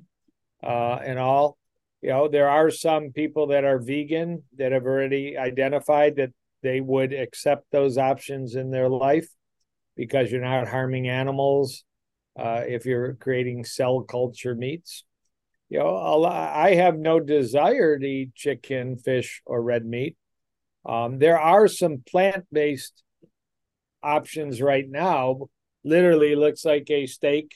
uh, 0.63 0.97
and 0.97 1.19
all. 1.19 1.59
You 2.03 2.11
know, 2.11 2.29
there 2.29 2.49
are 2.49 2.71
some 2.71 3.13
people 3.13 3.49
that 3.49 3.65
are 3.65 3.79
vegan 3.79 4.45
that 4.59 4.73
have 4.73 4.85
already 4.85 5.37
identified 5.37 6.17
that 6.17 6.33
they 6.63 6.81
would 6.81 7.13
accept 7.13 7.67
those 7.71 7.99
options 7.99 8.57
in 8.57 8.71
their 8.71 8.89
life 8.89 9.29
because 9.97 10.31
you're 10.31 10.41
not 10.41 10.69
harming 10.69 11.09
animals 11.09 11.85
uh, 12.39 12.63
if 12.67 12.87
you're 12.87 13.15
creating 13.15 13.65
cell 13.65 14.03
culture 14.03 14.55
meats. 14.55 15.05
You 15.69 15.81
know, 15.81 16.25
I 16.25 16.75
have 16.75 16.97
no 16.97 17.19
desire 17.19 17.99
to 17.99 18.07
eat 18.07 18.35
chicken, 18.35 18.97
fish, 18.97 19.43
or 19.45 19.61
red 19.63 19.85
meat. 19.85 20.17
Um, 20.85 21.19
there 21.19 21.41
are 21.41 21.67
some 21.67 22.05
plant 22.09 22.47
based 22.53 23.03
options 24.03 24.63
right 24.63 24.89
now. 24.89 25.49
Literally 25.85 26.37
looks 26.37 26.65
like 26.65 26.89
a 26.91 27.07
steak, 27.07 27.55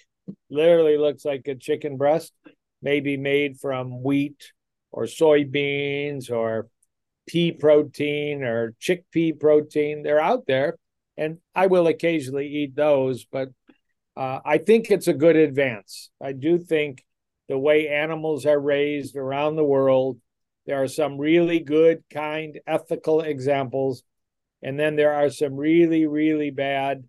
literally 0.51 0.99
looks 0.99 1.25
like 1.25 1.47
a 1.47 1.55
chicken 1.55 1.97
breast, 1.97 2.33
maybe 2.83 3.17
made 3.17 3.61
from 3.61 4.03
wheat 4.03 4.53
or 4.91 5.05
soybeans 5.05 6.31
or 6.31 6.69
pea 7.29 7.53
protein 7.53 8.43
or 8.43 8.75
chickpea 8.81 9.39
protein. 9.39 10.03
They're 10.03 10.21
out 10.21 10.47
there, 10.47 10.77
and 11.17 11.39
I 11.55 11.69
will 11.69 11.87
occasionally 11.87 12.49
eat 12.49 12.75
those, 12.75 13.25
but 13.25 13.51
uh, 14.17 14.41
I 14.45 14.59
think 14.59 14.91
it's 14.91 15.09
a 15.09 15.15
good 15.15 15.37
advance. 15.37 16.11
I 16.21 16.33
do 16.33 16.59
think 16.59 17.05
the 17.49 17.59
way 17.59 17.89
animals 17.89 18.47
are 18.47 18.59
raised 18.59 19.17
around 19.17 19.57
the 19.57 19.65
world 19.65 20.19
there 20.71 20.83
are 20.83 20.89
some 20.89 21.19
really 21.19 21.59
good, 21.59 22.05
kind, 22.13 22.61
ethical 22.67 23.23
examples. 23.23 24.05
And 24.63 24.79
then 24.79 24.95
there 24.95 25.13
are 25.13 25.31
some 25.31 25.57
really, 25.57 26.07
really 26.07 26.51
bad, 26.51 27.03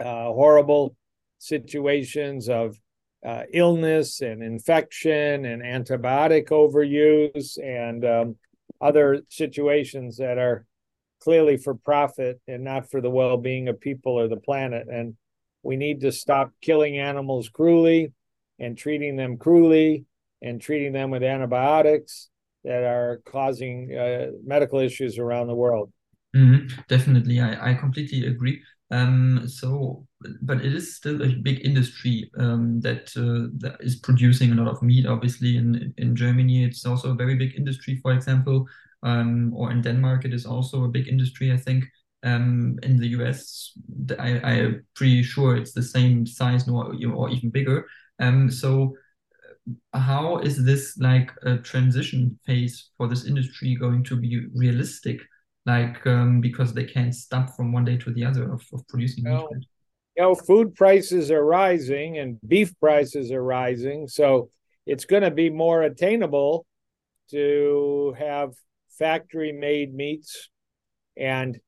uh, 0.00 0.24
horrible 0.24 0.96
situations 1.38 2.48
of 2.48 2.76
uh, 3.24 3.42
illness 3.52 4.20
and 4.20 4.42
infection 4.42 5.44
and 5.44 5.62
antibiotic 5.62 6.48
overuse 6.48 7.56
and 7.62 8.04
um, 8.04 8.36
other 8.80 9.20
situations 9.28 10.16
that 10.16 10.38
are 10.38 10.64
clearly 11.20 11.58
for 11.58 11.74
profit 11.74 12.40
and 12.48 12.64
not 12.64 12.90
for 12.90 13.02
the 13.02 13.10
well 13.10 13.36
being 13.36 13.68
of 13.68 13.78
people 13.78 14.18
or 14.18 14.26
the 14.26 14.36
planet. 14.36 14.88
And 14.88 15.16
we 15.62 15.76
need 15.76 16.00
to 16.00 16.12
stop 16.12 16.52
killing 16.60 16.98
animals 16.98 17.48
cruelly 17.48 18.12
and 18.58 18.76
treating 18.76 19.16
them 19.16 19.36
cruelly 19.36 20.04
and 20.42 20.60
treating 20.60 20.92
them 20.92 21.10
with 21.10 21.22
antibiotics 21.22 22.28
that 22.64 22.82
are 22.84 23.20
causing 23.24 23.96
uh, 23.96 24.26
medical 24.44 24.78
issues 24.78 25.18
around 25.18 25.46
the 25.46 25.54
world. 25.54 25.92
Mm-hmm. 26.36 26.80
Definitely, 26.88 27.40
I, 27.40 27.72
I 27.72 27.74
completely 27.74 28.26
agree. 28.26 28.62
Um, 28.92 29.46
so, 29.46 30.06
but 30.42 30.64
it 30.64 30.74
is 30.74 30.96
still 30.96 31.22
a 31.22 31.34
big 31.34 31.64
industry 31.64 32.30
um, 32.38 32.80
that 32.80 33.10
uh, 33.16 33.48
that 33.58 33.76
is 33.80 33.96
producing 33.96 34.52
a 34.52 34.54
lot 34.54 34.68
of 34.68 34.82
meat. 34.82 35.06
Obviously, 35.06 35.56
in 35.56 35.94
in 35.96 36.16
Germany, 36.16 36.64
it's 36.64 36.84
also 36.84 37.12
a 37.12 37.14
very 37.14 37.36
big 37.36 37.54
industry. 37.56 37.98
For 38.02 38.12
example, 38.12 38.66
um, 39.02 39.52
or 39.54 39.70
in 39.70 39.80
Denmark, 39.80 40.24
it 40.24 40.34
is 40.34 40.44
also 40.44 40.84
a 40.84 40.88
big 40.88 41.08
industry. 41.08 41.52
I 41.52 41.56
think 41.56 41.84
um, 42.22 42.78
in 42.82 42.98
the 42.98 43.08
US, 43.08 43.72
I, 44.18 44.40
I'm 44.40 44.86
pretty 44.94 45.22
sure 45.22 45.56
it's 45.56 45.72
the 45.72 45.82
same 45.82 46.26
size, 46.26 46.68
or 46.68 46.94
or 47.14 47.30
even 47.30 47.50
bigger. 47.50 47.86
Um, 48.18 48.50
so 48.50 48.94
how 49.92 50.38
is 50.38 50.64
this 50.64 50.96
like 50.98 51.30
a 51.42 51.58
transition 51.58 52.38
phase 52.46 52.90
for 52.96 53.08
this 53.08 53.24
industry 53.24 53.74
going 53.74 54.04
to 54.04 54.16
be 54.16 54.46
realistic? 54.54 55.20
Like 55.66 56.06
um, 56.06 56.40
because 56.40 56.72
they 56.72 56.84
can't 56.84 57.14
stop 57.14 57.56
from 57.56 57.72
one 57.72 57.84
day 57.84 57.96
to 57.98 58.12
the 58.12 58.24
other 58.24 58.52
of, 58.52 58.62
of 58.72 58.86
producing 58.88 59.24
well, 59.24 59.48
meat. 59.52 59.66
You 60.16 60.22
know, 60.22 60.34
food 60.34 60.74
prices 60.74 61.30
are 61.30 61.44
rising 61.44 62.18
and 62.18 62.38
beef 62.46 62.78
prices 62.80 63.30
are 63.30 63.42
rising, 63.42 64.08
so 64.08 64.50
it's 64.86 65.04
going 65.04 65.22
to 65.22 65.30
be 65.30 65.50
more 65.50 65.82
attainable 65.82 66.66
to 67.30 68.14
have 68.18 68.52
factory-made 68.98 69.94
meats 69.94 70.48
and 71.16 71.58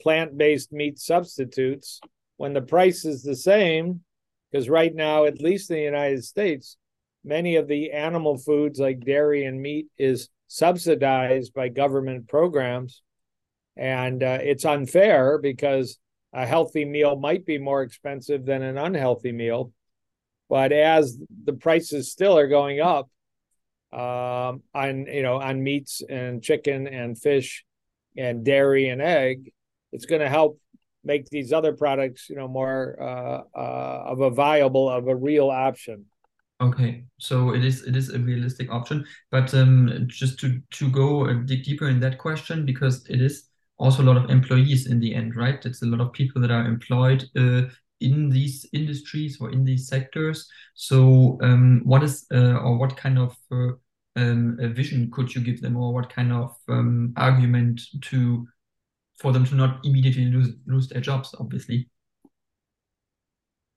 plant-based 0.00 0.72
meat 0.72 0.98
substitutes 0.98 2.00
when 2.36 2.52
the 2.52 2.62
price 2.62 3.04
is 3.04 3.22
the 3.22 3.36
same. 3.36 4.00
Because 4.50 4.68
right 4.68 4.94
now, 4.94 5.26
at 5.26 5.40
least 5.40 5.70
in 5.70 5.76
the 5.76 5.82
United 5.82 6.24
States, 6.24 6.76
many 7.24 7.56
of 7.56 7.68
the 7.68 7.92
animal 7.92 8.36
foods 8.36 8.78
like 8.80 9.04
dairy 9.04 9.44
and 9.44 9.60
meat 9.60 9.86
is 9.98 10.28
subsidized 10.48 11.54
by 11.54 11.68
government 11.68 12.28
programs 12.28 13.02
and 13.76 14.22
uh, 14.22 14.38
it's 14.42 14.64
unfair 14.64 15.38
because 15.38 15.98
a 16.32 16.44
healthy 16.44 16.84
meal 16.84 17.16
might 17.16 17.46
be 17.46 17.58
more 17.58 17.82
expensive 17.82 18.44
than 18.44 18.62
an 18.62 18.76
unhealthy 18.76 19.32
meal 19.32 19.72
but 20.48 20.72
as 20.72 21.16
the 21.44 21.52
prices 21.52 22.10
still 22.10 22.36
are 22.36 22.48
going 22.48 22.80
up 22.80 23.08
um, 23.92 24.62
on 24.74 25.06
you 25.06 25.22
know 25.22 25.40
on 25.40 25.62
meats 25.62 26.02
and 26.08 26.42
chicken 26.42 26.86
and 26.86 27.16
fish 27.16 27.64
and 28.16 28.44
dairy 28.44 28.88
and 28.88 29.00
egg 29.00 29.52
it's 29.92 30.06
going 30.06 30.20
to 30.20 30.28
help 30.28 30.58
make 31.04 31.28
these 31.30 31.52
other 31.52 31.72
products 31.72 32.28
you 32.28 32.36
know 32.36 32.48
more 32.48 32.96
uh, 33.00 33.42
uh, 33.58 34.02
of 34.06 34.20
a 34.20 34.30
viable 34.30 34.88
of 34.88 35.08
a 35.08 35.16
real 35.16 35.50
option 35.50 36.04
Okay, 36.60 37.04
so 37.18 37.54
it 37.54 37.64
is 37.64 37.84
it 37.84 37.96
is 37.96 38.10
a 38.10 38.18
realistic 38.18 38.70
option, 38.70 39.06
but 39.30 39.54
um, 39.54 40.04
just 40.08 40.38
to 40.40 40.60
to 40.72 40.90
go 40.90 41.24
a 41.24 41.34
dig 41.34 41.64
deeper 41.64 41.88
in 41.88 42.00
that 42.00 42.18
question 42.18 42.66
because 42.66 43.06
it 43.08 43.22
is 43.22 43.48
also 43.78 44.02
a 44.02 44.04
lot 44.04 44.18
of 44.18 44.28
employees 44.28 44.86
in 44.86 45.00
the 45.00 45.14
end, 45.14 45.36
right? 45.36 45.64
It's 45.64 45.80
a 45.80 45.86
lot 45.86 46.02
of 46.02 46.12
people 46.12 46.42
that 46.42 46.50
are 46.50 46.66
employed 46.66 47.24
uh, 47.34 47.62
in 48.00 48.28
these 48.28 48.66
industries 48.74 49.40
or 49.40 49.50
in 49.50 49.64
these 49.64 49.88
sectors. 49.88 50.46
So, 50.74 51.38
um, 51.40 51.80
what 51.84 52.02
is 52.02 52.26
uh, 52.30 52.58
or 52.58 52.76
what 52.76 52.94
kind 52.94 53.18
of 53.18 53.34
uh, 53.50 53.72
um, 54.16 54.58
vision 54.74 55.10
could 55.10 55.34
you 55.34 55.40
give 55.40 55.62
them, 55.62 55.78
or 55.78 55.94
what 55.94 56.12
kind 56.12 56.30
of 56.30 56.54
um, 56.68 57.14
argument 57.16 57.80
to 58.02 58.46
for 59.20 59.32
them 59.32 59.44
to 59.46 59.54
not 59.54 59.80
immediately 59.84 60.26
lose 60.26 60.50
lose 60.66 60.88
their 60.88 61.00
jobs? 61.00 61.34
Obviously. 61.38 61.88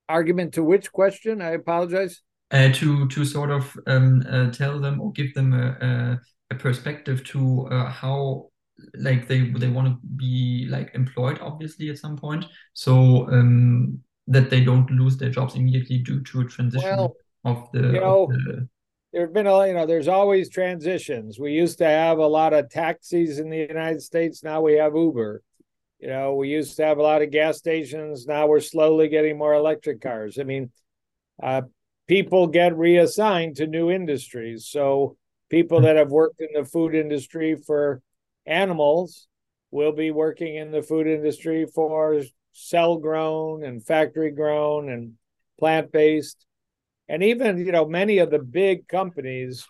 Argument 0.09 0.53
to 0.53 0.63
which 0.63 0.91
question? 0.91 1.41
I 1.41 1.51
apologize. 1.51 2.21
Uh, 2.51 2.71
to 2.73 3.07
to 3.09 3.25
sort 3.25 3.51
of 3.51 3.75
um, 3.87 4.23
uh, 4.29 4.51
tell 4.51 4.79
them 4.79 5.01
or 5.01 5.11
give 5.11 5.33
them 5.33 5.53
a, 5.53 5.77
a, 5.81 6.19
a 6.51 6.55
perspective 6.55 7.23
to 7.25 7.67
uh, 7.71 7.89
how 7.89 8.49
like 8.95 9.27
they 9.27 9.49
they 9.49 9.69
want 9.69 9.87
to 9.87 10.07
be 10.17 10.67
like 10.69 10.93
employed 10.93 11.39
obviously 11.41 11.89
at 11.89 11.97
some 11.97 12.17
point 12.17 12.45
so 12.73 13.27
um, 13.31 13.99
that 14.27 14.49
they 14.49 14.63
don't 14.63 14.89
lose 14.91 15.17
their 15.17 15.29
jobs 15.29 15.55
immediately 15.55 15.99
due 15.99 16.21
to 16.23 16.41
a 16.41 16.45
transition 16.45 16.97
well, 16.97 17.15
of 17.45 17.69
the, 17.73 17.79
you 17.79 17.99
know, 17.99 18.27
the... 18.29 18.67
there 19.13 19.21
have 19.21 19.33
been 19.33 19.47
a 19.47 19.67
you 19.67 19.73
know 19.73 19.85
there's 19.85 20.07
always 20.07 20.49
transitions. 20.49 21.39
We 21.39 21.51
used 21.53 21.77
to 21.77 21.85
have 21.85 22.17
a 22.17 22.27
lot 22.27 22.53
of 22.53 22.69
taxis 22.69 23.39
in 23.39 23.49
the 23.49 23.57
united 23.57 24.01
states. 24.01 24.43
Now 24.43 24.61
we 24.61 24.73
have 24.73 24.95
uber. 24.95 25.43
You 25.99 26.07
know 26.07 26.33
we 26.35 26.49
used 26.49 26.75
to 26.77 26.85
have 26.85 26.97
a 26.97 27.03
lot 27.03 27.21
of 27.21 27.31
gas 27.31 27.59
stations. 27.59 28.25
Now 28.27 28.47
we're 28.47 28.59
slowly 28.59 29.07
getting 29.07 29.37
more 29.37 29.53
electric 29.53 30.01
cars. 30.01 30.39
I 30.39 30.43
mean 30.43 30.71
uh, 31.41 31.61
people 32.07 32.47
get 32.47 32.75
reassigned 32.75 33.57
to 33.57 33.67
new 33.67 33.91
industries. 33.91 34.67
So 34.67 35.15
people 35.49 35.81
that 35.81 35.95
have 35.95 36.09
worked 36.09 36.41
in 36.41 36.49
the 36.53 36.65
food 36.65 36.95
industry 36.95 37.55
for 37.55 38.01
animals 38.45 39.27
will 39.69 39.91
be 39.91 40.11
working 40.11 40.55
in 40.55 40.71
the 40.71 40.81
food 40.81 41.07
industry 41.07 41.65
for 41.65 42.21
cell 42.51 42.97
grown 42.97 43.63
and 43.63 43.85
factory 43.85 44.31
grown 44.31 44.89
and 44.89 45.13
plant 45.59 45.91
based. 45.91 46.45
And 47.09 47.23
even, 47.23 47.57
you 47.57 47.71
know, 47.71 47.85
many 47.85 48.19
of 48.19 48.31
the 48.31 48.39
big 48.39 48.87
companies 48.87 49.67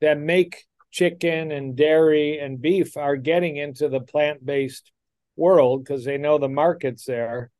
that 0.00 0.18
make 0.18 0.64
chicken 0.90 1.50
and 1.52 1.76
dairy 1.76 2.38
and 2.38 2.60
beef 2.60 2.96
are 2.96 3.16
getting 3.16 3.56
into 3.56 3.88
the 3.88 4.00
plant 4.00 4.44
based 4.44 4.90
world 5.36 5.84
because 5.84 6.04
they 6.04 6.18
know 6.18 6.38
the 6.38 6.48
market's 6.48 7.04
there. 7.04 7.50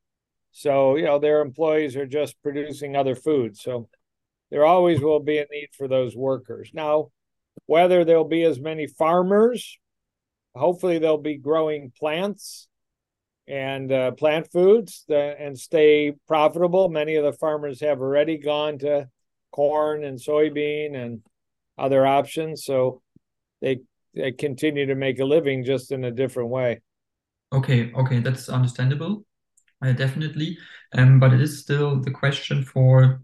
So, 0.53 0.97
you 0.97 1.05
know, 1.05 1.19
their 1.19 1.41
employees 1.41 1.97
are 1.97 2.07
just 2.07 2.41
producing 2.43 2.97
other 2.97 3.15
foods. 3.15 3.61
So 3.61 3.89
there 4.51 4.65
always 4.65 5.01
will 5.01 5.21
be 5.21 5.39
a 5.39 5.47
need 5.51 5.69
for 5.77 5.87
those 5.87 6.17
workers. 6.17 6.71
Now, 6.73 7.11
whether 7.67 8.05
there'll 8.05 8.25
be 8.25 8.43
as 8.45 8.59
many 8.59 8.87
farmers 8.87 9.79
hopefully 10.57 10.99
they'll 10.99 11.19
be 11.19 11.37
growing 11.37 11.93
plants 11.97 12.69
and 13.49 13.93
uh, 13.93 14.11
plant 14.13 14.51
foods 14.51 15.05
that, 15.09 15.37
and 15.41 15.59
stay 15.59 16.15
profitable. 16.27 16.89
Many 16.89 17.17
of 17.17 17.25
the 17.25 17.33
farmers 17.33 17.81
have 17.81 18.01
already 18.01 18.39
gone 18.39 18.79
to 18.79 19.09
corn 19.53 20.05
and 20.05 20.19
soybean 20.19 20.97
and 20.97 21.21
other 21.79 22.07
options, 22.07 22.65
so 22.65 23.03
they 23.61 23.81
they 24.15 24.33
continue 24.33 24.87
to 24.87 24.95
make 24.95 25.19
a 25.19 25.25
living 25.25 25.65
just 25.65 25.93
in 25.93 26.05
a 26.05 26.11
different 26.11 26.49
way. 26.49 26.81
Okay, 27.53 27.93
okay, 27.93 28.21
that's 28.21 28.49
understandable. 28.49 29.25
Uh, 29.83 29.93
definitely, 29.93 30.59
um, 30.97 31.21
but 31.21 31.35
it 31.35 31.41
is 31.41 31.61
still 31.61 32.01
the 32.01 32.11
question 32.11 32.65
for, 32.65 33.21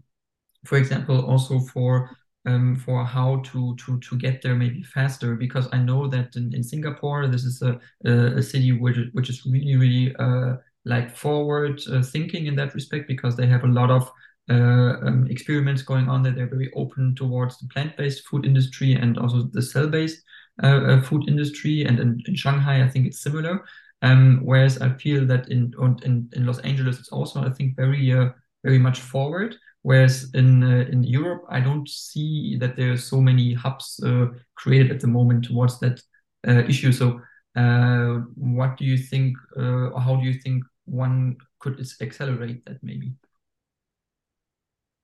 for 0.65 0.77
example, 0.77 1.25
also 1.25 1.59
for 1.59 2.15
um, 2.45 2.75
for 2.75 3.05
how 3.05 3.37
to 3.37 3.75
to 3.77 3.99
to 3.99 4.17
get 4.17 4.41
there 4.41 4.55
maybe 4.55 4.83
faster 4.83 5.35
because 5.35 5.67
I 5.71 5.77
know 5.77 6.07
that 6.07 6.35
in, 6.35 6.53
in 6.53 6.63
Singapore 6.63 7.27
this 7.27 7.43
is 7.43 7.61
a, 7.61 7.79
a, 8.05 8.41
city 8.41 8.71
which 8.71 8.97
which 9.13 9.29
is 9.29 9.45
really 9.45 9.75
really 9.75 10.15
uh, 10.17 10.57
like 10.85 11.15
forward 11.15 11.81
uh, 11.91 12.01
thinking 12.01 12.47
in 12.47 12.55
that 12.55 12.73
respect 12.73 13.07
because 13.07 13.35
they 13.35 13.47
have 13.47 13.63
a 13.63 13.67
lot 13.67 13.89
of 13.89 14.11
uh, 14.49 14.97
um, 15.03 15.25
experiments 15.29 15.81
going 15.81 16.09
on 16.09 16.21
there. 16.21 16.33
They're 16.33 16.47
very 16.47 16.71
open 16.75 17.15
towards 17.15 17.57
the 17.59 17.67
plant-based 17.67 18.27
food 18.27 18.45
industry 18.45 18.93
and 18.93 19.17
also 19.17 19.43
the 19.43 19.61
cell-based 19.61 20.21
uh, 20.61 20.67
uh, 20.67 21.01
food 21.01 21.29
industry. 21.29 21.85
And 21.85 21.97
in, 21.99 22.21
in, 22.27 22.35
Shanghai, 22.35 22.83
I 22.83 22.89
think 22.89 23.07
it's 23.07 23.21
similar. 23.21 23.63
Um, 24.01 24.41
whereas 24.43 24.81
I 24.81 24.89
feel 24.95 25.25
that 25.27 25.47
in, 25.49 25.73
in 26.03 26.29
in 26.33 26.45
Los 26.45 26.59
Angeles, 26.59 26.99
it's 26.99 27.07
also 27.07 27.41
I 27.41 27.51
think 27.51 27.77
very 27.77 28.11
uh, 28.11 28.31
very 28.65 28.79
much 28.79 28.99
forward. 28.99 29.55
Whereas 29.83 30.31
in 30.33 30.63
uh, 30.63 30.85
in 30.89 31.03
Europe, 31.03 31.43
I 31.49 31.59
don't 31.59 31.87
see 31.87 32.57
that 32.57 32.75
there 32.77 32.93
are 32.93 32.97
so 32.97 33.19
many 33.19 33.53
hubs 33.53 33.99
uh, 34.03 34.27
created 34.55 34.91
at 34.91 35.01
the 35.01 35.07
moment 35.07 35.45
towards 35.45 35.79
that 35.81 36.01
uh, 36.47 36.63
issue. 36.69 36.93
So, 36.93 37.19
uh, 37.55 38.23
what 38.35 38.77
do 38.77 38.85
you 38.85 38.97
think? 38.97 39.37
Uh, 39.55 39.99
how 39.99 40.15
do 40.15 40.25
you 40.25 40.39
think 40.39 40.63
one 40.85 41.35
could 41.59 41.85
accelerate 42.01 42.63
that? 42.65 42.81
Maybe. 42.81 43.11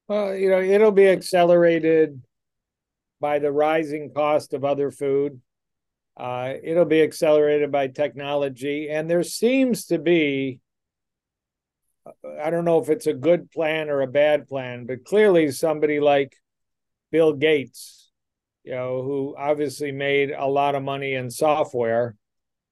Well, 0.07 0.33
you 0.33 0.49
know, 0.49 0.61
it'll 0.61 0.91
be 0.91 1.09
accelerated 1.09 2.21
by 3.19 3.39
the 3.39 3.51
rising 3.51 4.11
cost 4.13 4.53
of 4.53 4.63
other 4.63 4.91
food. 4.91 5.41
Uh, 6.15 6.53
it'll 6.63 6.85
be 6.85 7.01
accelerated 7.01 7.69
by 7.69 7.87
technology, 7.87 8.89
and 8.89 9.09
there 9.09 9.23
seems 9.23 9.85
to 9.87 9.99
be 9.99 10.61
I 12.41 12.49
don't 12.49 12.65
know 12.65 12.79
if 12.79 12.89
it's 12.89 13.07
a 13.07 13.13
good 13.13 13.51
plan 13.51 13.89
or 13.89 14.01
a 14.01 14.07
bad 14.07 14.47
plan, 14.47 14.85
but 14.85 15.05
clearly 15.05 15.51
somebody 15.51 15.99
like 15.99 16.35
Bill 17.11 17.33
Gates, 17.33 18.09
you 18.63 18.71
know, 18.71 19.01
who 19.01 19.35
obviously 19.37 19.91
made 19.91 20.31
a 20.31 20.45
lot 20.45 20.75
of 20.75 20.83
money 20.83 21.13
in 21.13 21.29
software. 21.29 22.15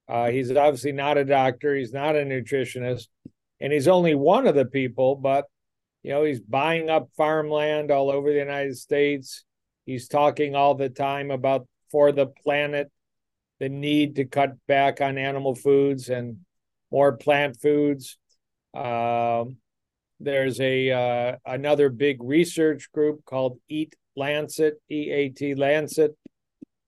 Uh, 0.08 0.30
he's 0.30 0.52
obviously 0.52 0.92
not 0.92 1.18
a 1.18 1.26
doctor, 1.26 1.76
he's 1.76 1.94
not 1.94 2.16
a 2.16 2.20
nutritionist, 2.20 3.08
and 3.60 3.74
he's 3.74 3.88
only 3.88 4.16
one 4.16 4.48
of 4.48 4.56
the 4.56 4.66
people, 4.66 5.16
but 5.16 5.46
you 6.04 6.12
know, 6.12 6.24
he's 6.24 6.40
buying 6.40 6.90
up 6.90 7.10
farmland 7.18 7.92
all 7.92 8.10
over 8.10 8.32
the 8.32 8.40
United 8.40 8.78
States. 8.78 9.44
He's 9.86 10.08
talking 10.08 10.56
all 10.56 10.76
the 10.76 10.90
time 10.90 11.32
about 11.32 11.68
for 11.92 12.12
the 12.12 12.28
planet, 12.28 12.92
the 13.60 13.70
need 13.70 14.16
to 14.16 14.26
cut 14.26 14.54
back 14.68 15.02
on 15.02 15.18
animal 15.18 15.56
foods 15.56 16.10
and 16.10 16.38
more 16.92 17.18
plant 17.18 17.60
foods. 17.60 18.18
Um, 18.78 19.58
there's 20.20 20.60
a 20.62 20.92
uh, 20.92 21.36
another 21.46 21.90
big 21.90 22.18
research 22.22 22.92
group 22.92 23.26
called 23.26 23.60
Eat 23.70 23.96
Lancet, 24.16 24.82
E 24.90 25.12
A 25.12 25.30
T 25.30 25.56
Lancet. 25.56 26.16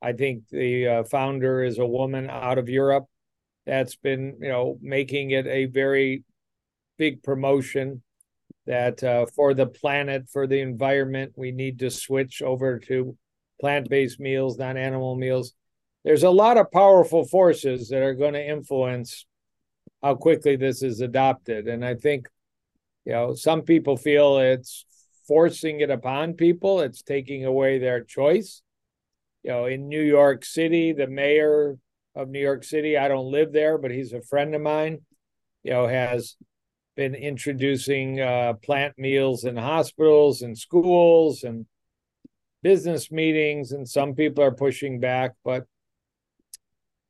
I 0.02 0.14
think 0.14 0.48
the 0.50 0.88
uh, 0.88 1.04
founder 1.04 1.64
is 1.64 1.78
a 1.78 1.86
woman 1.86 2.30
out 2.30 2.58
of 2.58 2.70
Europe 2.70 3.06
that's 3.66 3.96
been, 3.96 4.38
you 4.42 4.50
know, 4.50 4.78
making 4.82 5.32
it 5.32 5.46
a 5.46 5.66
very 5.66 6.24
big 6.98 7.22
promotion 7.22 8.02
that 8.66 9.04
uh, 9.04 9.26
for 9.36 9.54
the 9.54 9.66
planet, 9.68 10.30
for 10.32 10.48
the 10.48 10.62
environment, 10.62 11.34
we 11.36 11.52
need 11.52 11.80
to 11.80 11.90
switch 11.90 12.42
over 12.42 12.80
to 12.80 13.18
plant-based 13.60 14.20
meals, 14.20 14.58
not 14.58 14.78
animal 14.78 15.16
meals. 15.16 15.54
There's 16.06 16.24
a 16.24 16.30
lot 16.30 16.58
of 16.58 16.72
powerful 16.72 17.26
forces 17.26 17.90
that 17.90 18.02
are 18.02 18.14
going 18.14 18.34
to 18.34 18.48
influence 18.48 19.26
how 20.02 20.16
quickly 20.16 20.56
this 20.56 20.82
is 20.82 21.02
adopted. 21.02 21.68
And 21.68 21.84
I 21.84 21.96
think, 21.96 22.28
you 23.06 23.14
know, 23.14 23.34
some 23.34 23.62
people 23.64 23.98
feel 23.98 24.38
it's 24.38 24.86
forcing 25.28 25.82
it 25.82 25.90
upon 25.90 26.34
people, 26.34 26.82
it's 26.82 27.02
taking 27.02 27.46
away 27.46 27.78
their 27.78 28.04
choice. 28.04 28.62
You 29.44 29.52
know, 29.52 29.66
in 29.66 29.88
New 29.88 30.02
York 30.02 30.44
City, 30.44 30.92
the 30.92 31.08
mayor 31.08 31.78
of 32.16 32.30
New 32.30 32.42
York 32.42 32.64
City, 32.64 32.98
I 32.98 33.08
don't 33.08 33.32
live 33.32 33.54
there, 33.54 33.78
but 33.78 33.92
he's 33.92 34.12
a 34.12 34.22
friend 34.22 34.54
of 34.56 34.62
mine, 34.62 35.00
you 35.64 35.72
know, 35.72 35.88
has 35.88 36.36
been 36.96 37.16
introducing 37.16 38.20
uh, 38.20 38.54
plant 38.54 38.98
meals 38.98 39.46
in 39.46 39.56
hospitals 39.56 40.42
and 40.42 40.58
schools 40.58 41.44
and 41.44 41.66
business 42.62 43.12
meetings. 43.12 43.72
And 43.72 43.88
some 43.88 44.16
people 44.16 44.44
are 44.44 44.52
pushing 44.52 45.00
back, 45.00 45.32
but 45.46 45.66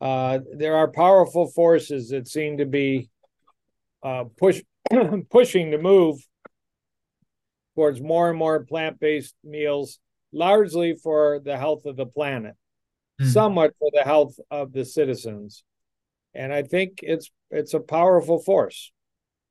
uh, 0.01 0.39
there 0.55 0.75
are 0.75 0.91
powerful 0.91 1.47
forces 1.47 2.09
that 2.09 2.27
seem 2.27 2.57
to 2.57 2.65
be 2.65 3.09
uh, 4.03 4.25
push 4.37 4.61
pushing 5.29 5.71
to 5.71 5.77
move 5.77 6.19
towards 7.75 8.01
more 8.01 8.29
and 8.29 8.37
more 8.37 8.63
plant-based 8.65 9.35
meals, 9.43 9.99
largely 10.31 10.95
for 10.95 11.39
the 11.43 11.57
health 11.57 11.85
of 11.85 11.95
the 11.95 12.05
planet, 12.05 12.55
mm. 13.21 13.25
somewhat 13.25 13.73
for 13.79 13.89
the 13.93 14.03
health 14.03 14.35
of 14.49 14.71
the 14.71 14.85
citizens, 14.85 15.63
and 16.33 16.53
I 16.53 16.63
think 16.63 16.99
it's 17.01 17.29
it's 17.51 17.73
a 17.73 17.79
powerful 17.79 18.39
force. 18.39 18.91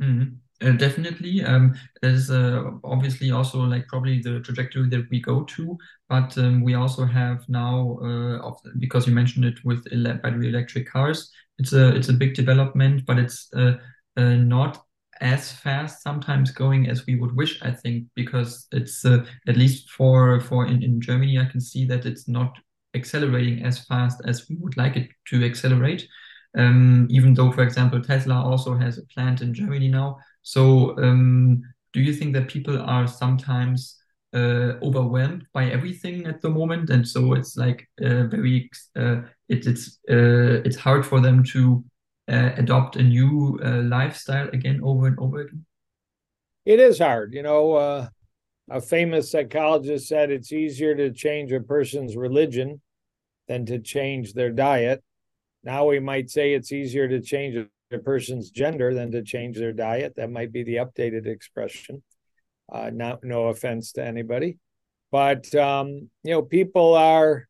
Mm-hmm. 0.01 0.35
Uh, 0.61 0.73
definitely. 0.73 1.44
Um, 1.44 1.75
there's 2.03 2.31
uh, 2.33 2.71
obviously 2.83 3.31
also 3.31 3.61
like 3.61 3.87
probably 3.87 4.21
the 4.21 4.40
trajectory 4.40 4.88
that 4.88 5.09
we 5.09 5.21
go 5.21 5.44
to, 5.44 5.79
but 6.09 6.37
um, 6.37 6.64
we 6.64 6.75
also 6.75 7.05
have 7.05 7.49
now 7.49 7.97
uh, 7.99 8.51
because 8.81 9.07
you 9.07 9.14
mentioned 9.14 9.44
it 9.44 9.64
with 9.64 9.87
ele 9.92 10.14
battery 10.14 10.49
electric 10.49 10.88
cars. 10.90 11.31
It's 11.59 11.73
a 11.73 11.94
it's 11.94 12.09
a 12.09 12.12
big 12.12 12.35
development, 12.35 13.07
but 13.07 13.18
it's 13.18 13.49
uh, 13.55 13.75
uh, 14.16 14.35
not 14.35 14.85
as 15.21 15.53
fast 15.53 16.03
sometimes 16.03 16.51
going 16.51 16.88
as 16.88 17.07
we 17.07 17.14
would 17.14 17.37
wish. 17.37 17.62
I 17.62 17.71
think 17.71 18.07
because 18.16 18.66
it's 18.73 19.05
uh, 19.05 19.25
at 19.47 19.57
least 19.57 19.90
for 19.90 20.40
for 20.40 20.66
in, 20.66 20.83
in 20.83 21.01
Germany, 21.01 21.38
I 21.38 21.44
can 21.44 21.61
see 21.61 21.87
that 21.87 22.05
it's 22.05 22.27
not 22.27 22.59
accelerating 22.94 23.62
as 23.64 23.85
fast 23.85 24.21
as 24.27 24.49
we 24.49 24.57
would 24.57 24.77
like 24.77 24.97
it 24.97 25.09
to 25.29 25.44
accelerate. 25.44 26.09
Um, 26.57 27.07
even 27.11 27.35
though, 27.35 27.53
for 27.53 27.62
example, 27.62 28.01
Tesla 28.03 28.42
also 28.42 28.75
has 28.77 28.99
a 28.99 29.07
plant 29.07 29.42
in 29.42 29.53
Germany 29.55 29.88
now, 29.88 30.18
so, 30.42 30.96
um, 30.98 31.62
do 31.92 32.01
you 32.01 32.12
think 32.12 32.35
that 32.35 32.48
people 32.48 32.81
are 32.81 33.07
sometimes 33.07 33.98
uh, 34.35 34.74
overwhelmed 34.83 35.46
by 35.53 35.70
everything 35.70 36.27
at 36.27 36.40
the 36.42 36.51
moment, 36.51 36.90
and 36.90 37.07
so 37.07 37.33
it's 37.33 37.57
like 37.57 37.88
uh, 38.03 38.24
very 38.24 38.70
uh, 38.96 39.22
it, 39.48 39.66
it's 39.66 39.98
uh, 40.11 40.62
it's 40.64 40.77
hard 40.77 41.07
for 41.07 41.20
them 41.20 41.42
to 41.42 41.85
uh, 42.31 42.51
adopt 42.57 42.96
a 42.96 43.03
new 43.03 43.59
uh, 43.64 43.83
lifestyle 43.83 44.48
again 44.51 44.81
over 44.83 45.07
and 45.07 45.18
over 45.18 45.40
again? 45.40 45.64
it 46.66 46.79
is 46.79 46.98
hard. 46.98 47.33
You 47.33 47.42
know, 47.42 48.11
a 48.70 48.81
famous 48.83 49.31
psychologist 49.31 50.09
said 50.09 50.31
it's 50.31 50.53
easier 50.53 50.94
to 50.94 51.11
change 51.11 51.53
a 51.53 51.61
person's 51.61 52.16
religion 52.16 52.83
than 53.46 53.64
to 53.66 53.79
change 53.79 54.35
their 54.35 54.51
diet. 54.51 55.03
Now 55.64 55.87
we 55.87 56.01
might 56.01 56.29
say 56.31 56.53
it's 56.53 56.70
easier 56.70 57.09
to 57.09 57.20
change 57.20 57.66
a 57.92 57.98
person's 57.98 58.51
gender 58.51 58.94
than 58.94 59.12
to 59.12 59.22
change 59.22 59.57
their 59.57 59.72
diet. 59.72 60.14
That 60.16 60.31
might 60.31 60.53
be 60.53 60.62
the 60.62 60.77
updated 60.77 61.27
expression. 61.27 62.03
Uh, 62.70 62.90
not 62.92 63.24
no 63.24 63.48
offense 63.48 63.92
to 63.92 64.05
anybody, 64.05 64.59
but 65.11 65.55
um, 65.55 66.11
you 66.22 66.33
know, 66.33 66.42
people 66.42 66.94
are 66.94 67.48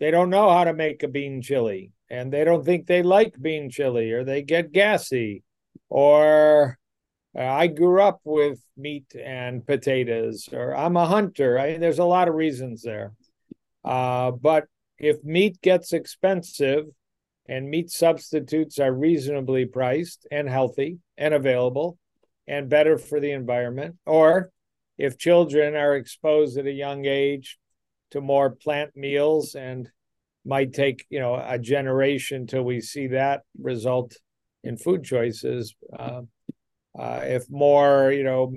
they 0.00 0.10
don't 0.10 0.30
know 0.30 0.50
how 0.50 0.64
to 0.64 0.72
make 0.72 1.02
a 1.02 1.08
bean 1.08 1.42
chili, 1.42 1.92
and 2.08 2.32
they 2.32 2.44
don't 2.44 2.64
think 2.64 2.86
they 2.86 3.02
like 3.02 3.40
bean 3.40 3.68
chili, 3.70 4.12
or 4.12 4.24
they 4.24 4.42
get 4.42 4.72
gassy, 4.72 5.42
or 5.90 6.78
uh, 7.36 7.42
I 7.42 7.66
grew 7.66 8.00
up 8.00 8.20
with 8.24 8.58
meat 8.76 9.14
and 9.22 9.66
potatoes, 9.66 10.48
or 10.52 10.74
I'm 10.74 10.96
a 10.96 11.06
hunter. 11.06 11.58
I, 11.58 11.76
there's 11.76 11.98
a 11.98 12.04
lot 12.04 12.28
of 12.28 12.34
reasons 12.34 12.82
there. 12.82 13.12
Uh, 13.84 14.30
but 14.30 14.64
if 14.98 15.22
meat 15.24 15.60
gets 15.60 15.92
expensive 15.92 16.86
and 17.46 17.68
meat 17.68 17.90
substitutes 17.90 18.78
are 18.78 18.92
reasonably 18.92 19.66
priced 19.66 20.26
and 20.30 20.48
healthy 20.48 20.98
and 21.16 21.34
available 21.34 21.98
and 22.46 22.68
better 22.68 22.98
for 22.98 23.20
the 23.20 23.32
environment, 23.32 23.96
or 24.06 24.50
if 24.98 25.18
children 25.18 25.74
are 25.74 25.96
exposed 25.96 26.58
at 26.58 26.66
a 26.66 26.72
young 26.72 27.04
age 27.04 27.58
to 28.10 28.20
more 28.20 28.50
plant 28.50 28.96
meals 28.96 29.54
and 29.54 29.90
might 30.44 30.72
take 30.72 31.06
you 31.08 31.18
know 31.18 31.34
a 31.34 31.58
generation 31.58 32.46
till 32.46 32.62
we 32.62 32.80
see 32.80 33.08
that 33.08 33.42
result 33.60 34.16
in 34.62 34.76
food 34.76 35.02
choices 35.02 35.74
uh, 35.98 36.20
uh, 36.98 37.20
if 37.22 37.44
more 37.50 38.12
you 38.12 38.22
know 38.22 38.52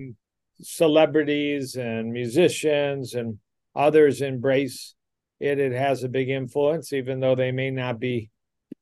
celebrities 0.60 1.76
and 1.76 2.12
musicians 2.12 3.14
and 3.14 3.38
others 3.76 4.22
embrace 4.22 4.96
it 5.40 5.60
it 5.60 5.72
has 5.72 6.04
a 6.04 6.10
big 6.10 6.30
influence 6.30 6.92
even 6.92 7.20
though 7.20 7.36
they 7.36 7.52
may 7.52 7.72
not 7.72 8.00
be 8.00 8.30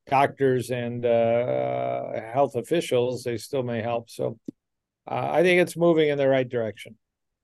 doctors 0.09 0.69
and 0.69 1.05
uh, 1.05 2.13
health 2.33 2.55
officials 2.55 3.23
they 3.23 3.37
still 3.37 3.63
may 3.63 3.81
help 3.81 4.09
so 4.09 4.37
uh, 5.09 5.29
i 5.31 5.41
think 5.41 5.61
it's 5.61 5.77
moving 5.77 6.09
in 6.09 6.17
the 6.17 6.27
right 6.27 6.49
direction 6.49 6.95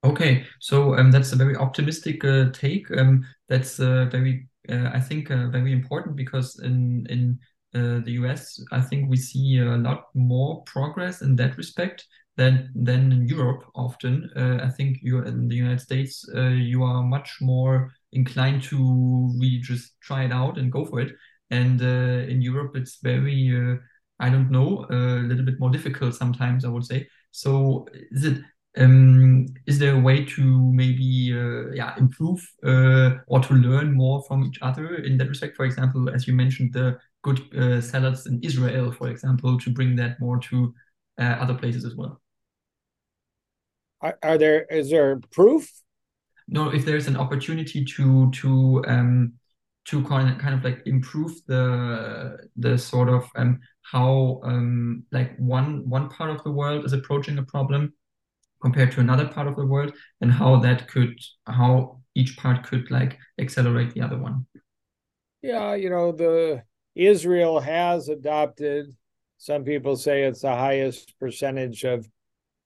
okay 0.03 0.45
so 0.59 0.95
um, 0.95 1.11
that's 1.11 1.31
a 1.31 1.35
very 1.35 1.55
optimistic 1.55 2.23
uh, 2.23 2.49
take 2.51 2.89
um, 2.97 3.25
that's 3.49 3.79
uh, 3.79 4.05
very 4.05 4.47
i 4.69 4.99
think 4.99 5.27
very 5.27 5.71
important 5.73 6.15
because 6.15 6.59
in 6.59 7.05
in 7.09 7.37
uh, 7.73 7.99
the 8.03 8.11
US, 8.13 8.61
I 8.71 8.81
think 8.81 9.09
we 9.09 9.15
see 9.15 9.59
a 9.59 9.77
lot 9.77 10.07
more 10.13 10.61
progress 10.63 11.21
in 11.21 11.37
that 11.37 11.57
respect 11.57 12.05
than 12.35 12.69
than 12.75 13.11
in 13.11 13.27
Europe. 13.27 13.63
Often, 13.75 14.29
uh, 14.35 14.59
I 14.65 14.69
think 14.69 14.97
you 15.01 15.23
in 15.23 15.47
the 15.47 15.55
United 15.55 15.79
States, 15.79 16.27
uh, 16.35 16.49
you 16.49 16.83
are 16.83 17.01
much 17.01 17.37
more 17.39 17.93
inclined 18.11 18.63
to 18.63 19.31
really 19.39 19.59
just 19.59 19.99
try 20.01 20.25
it 20.25 20.33
out 20.33 20.57
and 20.57 20.71
go 20.71 20.85
for 20.85 20.99
it. 20.99 21.15
And 21.51 21.81
uh, 21.81 22.31
in 22.31 22.41
Europe, 22.41 22.75
it's 22.75 22.99
very, 23.01 23.51
uh, 23.55 23.75
I 24.19 24.29
don't 24.29 24.49
know, 24.49 24.85
a 24.89 25.21
little 25.21 25.45
bit 25.45 25.59
more 25.59 25.69
difficult 25.69 26.15
sometimes. 26.15 26.65
I 26.65 26.69
would 26.69 26.85
say. 26.85 27.07
So, 27.31 27.87
is 28.11 28.25
it 28.25 28.41
um, 28.77 29.47
is 29.65 29.79
there 29.79 29.95
a 29.95 29.99
way 29.99 30.23
to 30.23 30.71
maybe 30.71 31.33
uh, 31.33 31.71
yeah 31.73 31.93
improve 31.97 32.39
uh, 32.65 33.17
or 33.27 33.41
to 33.41 33.53
learn 33.53 33.93
more 33.93 34.23
from 34.23 34.43
each 34.43 34.59
other 34.61 34.95
in 34.95 35.17
that 35.17 35.27
respect? 35.27 35.57
For 35.57 35.65
example, 35.65 36.09
as 36.09 36.27
you 36.27 36.33
mentioned, 36.33 36.73
the 36.73 36.97
good 37.21 37.41
uh, 37.55 37.81
salads 37.81 38.25
in 38.27 38.39
Israel, 38.43 38.91
for 38.91 39.09
example, 39.09 39.59
to 39.59 39.69
bring 39.69 39.95
that 39.97 40.19
more 40.19 40.39
to 40.39 40.73
uh, 41.19 41.23
other 41.23 41.53
places 41.53 41.83
as 41.85 41.95
well. 41.95 42.21
Are, 43.99 44.17
are, 44.23 44.37
there 44.37 44.63
is 44.63 44.89
there 44.89 45.19
proof? 45.31 45.69
No, 46.47 46.69
if 46.69 46.85
there's 46.85 47.07
an 47.07 47.17
opportunity 47.17 47.83
to 47.83 48.31
to 48.31 48.83
um, 48.87 49.33
to 49.91 50.03
kind 50.05 50.29
of, 50.29 50.37
kind 50.37 50.55
of 50.55 50.63
like 50.63 50.81
improve 50.85 51.33
the 51.47 52.37
the 52.55 52.77
sort 52.77 53.09
of 53.09 53.29
um, 53.35 53.59
how 53.83 54.39
um, 54.43 55.03
like 55.11 55.37
one 55.37 55.87
one 55.87 56.09
part 56.09 56.29
of 56.29 56.43
the 56.43 56.51
world 56.51 56.85
is 56.85 56.93
approaching 56.93 57.37
a 57.37 57.43
problem 57.43 57.93
compared 58.61 58.91
to 58.93 59.01
another 59.01 59.27
part 59.27 59.47
of 59.47 59.55
the 59.55 59.65
world 59.65 59.93
and 60.21 60.31
how 60.31 60.55
that 60.57 60.87
could 60.87 61.17
how 61.45 61.99
each 62.15 62.37
part 62.37 62.63
could 62.63 62.89
like 62.89 63.17
accelerate 63.39 63.93
the 63.93 64.01
other 64.01 64.17
one. 64.17 64.45
Yeah 65.41 65.75
you 65.75 65.89
know 65.89 66.11
the 66.11 66.63
israel 66.95 67.59
has 67.59 68.09
adopted 68.09 68.85
some 69.37 69.63
people 69.63 69.95
say 69.95 70.23
it's 70.23 70.41
the 70.41 70.55
highest 70.55 71.17
percentage 71.19 71.83
of 71.83 72.07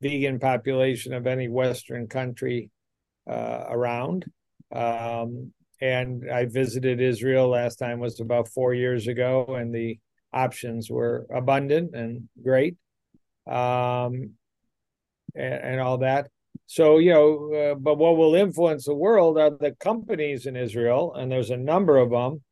vegan 0.02 0.40
population 0.40 1.14
of 1.14 1.26
any 1.26 1.48
western 1.48 2.08
country 2.08 2.70
uh, 3.30 3.64
around. 3.70 4.26
Um, 4.74 5.54
and 5.82 6.30
i 6.32 6.46
visited 6.46 7.02
israel 7.02 7.50
last 7.50 7.76
time 7.78 8.00
was 8.00 8.20
about 8.20 8.48
four 8.48 8.74
years 8.74 9.08
ago 9.08 9.56
and 9.56 9.74
the 9.74 10.00
options 10.34 10.90
were 10.90 11.26
abundant 11.34 11.96
and 11.96 12.28
great 12.42 12.76
um, 13.48 14.32
and, 15.34 15.54
and 15.54 15.80
all 15.80 16.00
that. 16.00 16.30
So, 16.68 16.98
you 16.98 17.12
know, 17.12 17.54
uh, 17.54 17.76
but 17.76 17.98
what 17.98 18.18
will 18.18 18.36
influence 18.36 18.86
the 18.86 18.94
world 18.94 19.38
are 19.38 19.52
the 19.52 19.72
companies 19.80 20.46
in 20.46 20.56
Israel, 20.56 21.14
and 21.14 21.32
there's 21.32 21.52
a 21.52 21.58
number 21.58 21.98
of 21.98 22.10
them 22.10 22.44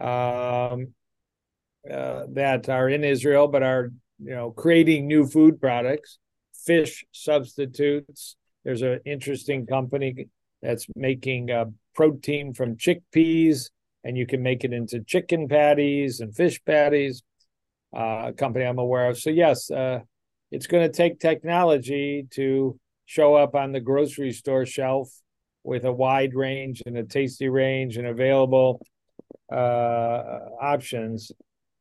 um, 0.00 0.94
uh, 1.90 2.24
that 2.32 2.68
are 2.68 2.88
in 2.88 3.04
Israel, 3.04 3.48
but 3.48 3.62
are, 3.62 3.90
you 4.18 4.34
know, 4.34 4.50
creating 4.50 5.06
new 5.06 5.26
food 5.26 5.60
products, 5.60 6.18
fish 6.66 7.04
substitutes. 7.12 8.36
There's 8.64 8.82
an 8.82 9.00
interesting 9.04 9.66
company 9.66 10.28
that's 10.60 10.86
making 10.96 11.50
uh, 11.50 11.66
protein 11.98 12.54
from 12.54 12.76
chickpeas, 12.76 13.70
and 14.04 14.16
you 14.16 14.24
can 14.24 14.40
make 14.40 14.62
it 14.62 14.72
into 14.72 15.00
chicken 15.00 15.48
patties 15.48 16.20
and 16.20 16.32
fish 16.32 16.60
patties. 16.64 17.24
Uh, 17.92 18.28
a 18.28 18.32
company 18.32 18.64
I'm 18.64 18.78
aware 18.78 19.10
of. 19.10 19.18
So 19.18 19.30
yes, 19.30 19.68
uh, 19.68 19.98
it's 20.52 20.68
going 20.68 20.88
to 20.88 20.96
take 20.96 21.18
technology 21.18 22.28
to 22.34 22.78
show 23.06 23.34
up 23.34 23.56
on 23.56 23.72
the 23.72 23.80
grocery 23.80 24.30
store 24.30 24.64
shelf 24.64 25.10
with 25.64 25.84
a 25.84 25.90
wide 25.92 26.34
range 26.34 26.84
and 26.86 26.96
a 26.96 27.02
tasty 27.02 27.48
range 27.48 27.96
and 27.96 28.06
available 28.06 28.80
uh, 29.52 30.22
options. 30.62 31.32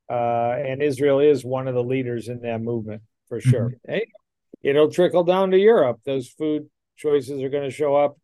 Uh, 0.09 0.55
and 0.65 0.81
Israel 0.81 1.19
is 1.19 1.45
one 1.45 1.67
of 1.67 1.75
the 1.75 1.83
leaders 1.83 2.27
in 2.27 2.41
that 2.41 2.59
movement 2.59 3.03
for 3.29 3.39
sure. 3.39 3.69
Mm-hmm. 3.69 3.91
Hey, 3.91 4.07
it'll 4.63 4.89
trickle 4.89 5.25
down 5.25 5.51
to 5.51 5.59
Europe. 5.59 5.99
Those 6.07 6.27
food 6.27 6.69
choices 6.95 7.43
are 7.43 7.49
going 7.49 7.69
to 7.69 7.75
show 7.75 7.95
up 7.95 8.17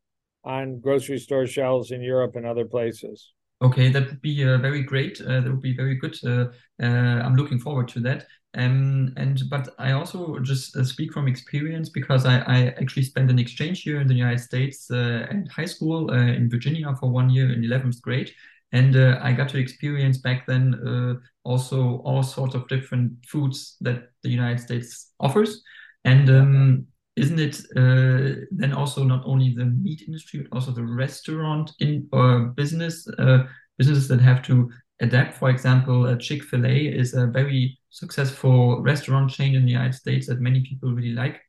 on 0.43 0.79
grocery 0.79 1.19
store 1.19 1.47
shelves 1.47 1.91
in 1.91 2.01
Europe 2.01 2.35
and 2.35 2.45
other 2.45 2.65
places. 2.65 3.31
Okay, 3.63 3.89
that 3.89 4.07
would 4.07 4.21
be 4.21 4.43
uh, 4.43 4.57
very 4.57 4.83
great. 4.83 5.21
Uh, 5.21 5.39
that 5.39 5.49
would 5.49 5.61
be 5.61 5.75
very 5.75 5.95
good. 5.95 6.17
Uh, 6.23 6.47
uh 6.81 7.21
I'm 7.23 7.35
looking 7.35 7.59
forward 7.59 7.87
to 7.89 8.01
that. 8.01 8.25
Um, 8.55 9.13
and 9.17 9.41
but 9.49 9.69
I 9.79 9.93
also 9.93 10.37
just 10.39 10.75
uh, 10.75 10.83
speak 10.83 11.13
from 11.13 11.27
experience 11.27 11.89
because 11.89 12.25
I, 12.25 12.39
I 12.39 12.57
actually 12.81 13.03
spent 13.03 13.31
an 13.31 13.39
exchange 13.39 13.81
here 13.81 13.99
in 14.01 14.07
the 14.07 14.13
United 14.13 14.41
States 14.41 14.91
uh, 14.91 15.27
at 15.29 15.47
high 15.49 15.65
school 15.65 16.11
in 16.11 16.49
Virginia 16.49 16.93
for 16.99 17.09
one 17.09 17.29
year 17.29 17.51
in 17.51 17.63
11th 17.63 18.01
grade. 18.01 18.31
And 18.73 18.95
I 18.97 19.33
got 19.33 19.49
to 19.49 19.59
experience 19.59 20.17
back 20.17 20.47
then 20.47 21.21
also 21.43 21.97
all 22.05 22.23
sorts 22.23 22.55
of 22.55 22.67
different 22.67 23.11
foods 23.27 23.77
that 23.81 24.09
the 24.23 24.29
United 24.29 24.59
States 24.59 25.11
offers. 25.19 25.61
And 26.05 26.29
um, 26.29 26.87
isn't 27.15 27.39
it 27.39 27.57
uh, 27.75 28.41
then 28.51 28.73
also 28.73 29.03
not 29.03 29.23
only 29.25 29.53
the 29.53 29.65
meat 29.65 30.03
industry 30.07 30.41
but 30.41 30.55
also 30.55 30.71
the 30.71 30.83
restaurant 30.83 31.71
in 31.79 32.07
uh, 32.13 32.39
business 32.55 33.07
uh, 33.19 33.43
businesses 33.77 34.07
that 34.07 34.21
have 34.21 34.41
to 34.43 34.69
adapt? 34.99 35.35
For 35.35 35.49
example 35.49 36.07
uh, 36.07 36.15
chick-fil-a 36.15 36.87
is 36.87 37.13
a 37.13 37.27
very 37.27 37.77
successful 37.89 38.81
restaurant 38.81 39.29
chain 39.29 39.53
in 39.55 39.65
the 39.65 39.71
united 39.71 39.93
states 39.93 40.27
that 40.27 40.41
many 40.41 40.61
people 40.61 40.93
really 40.93 41.13
like 41.13 41.39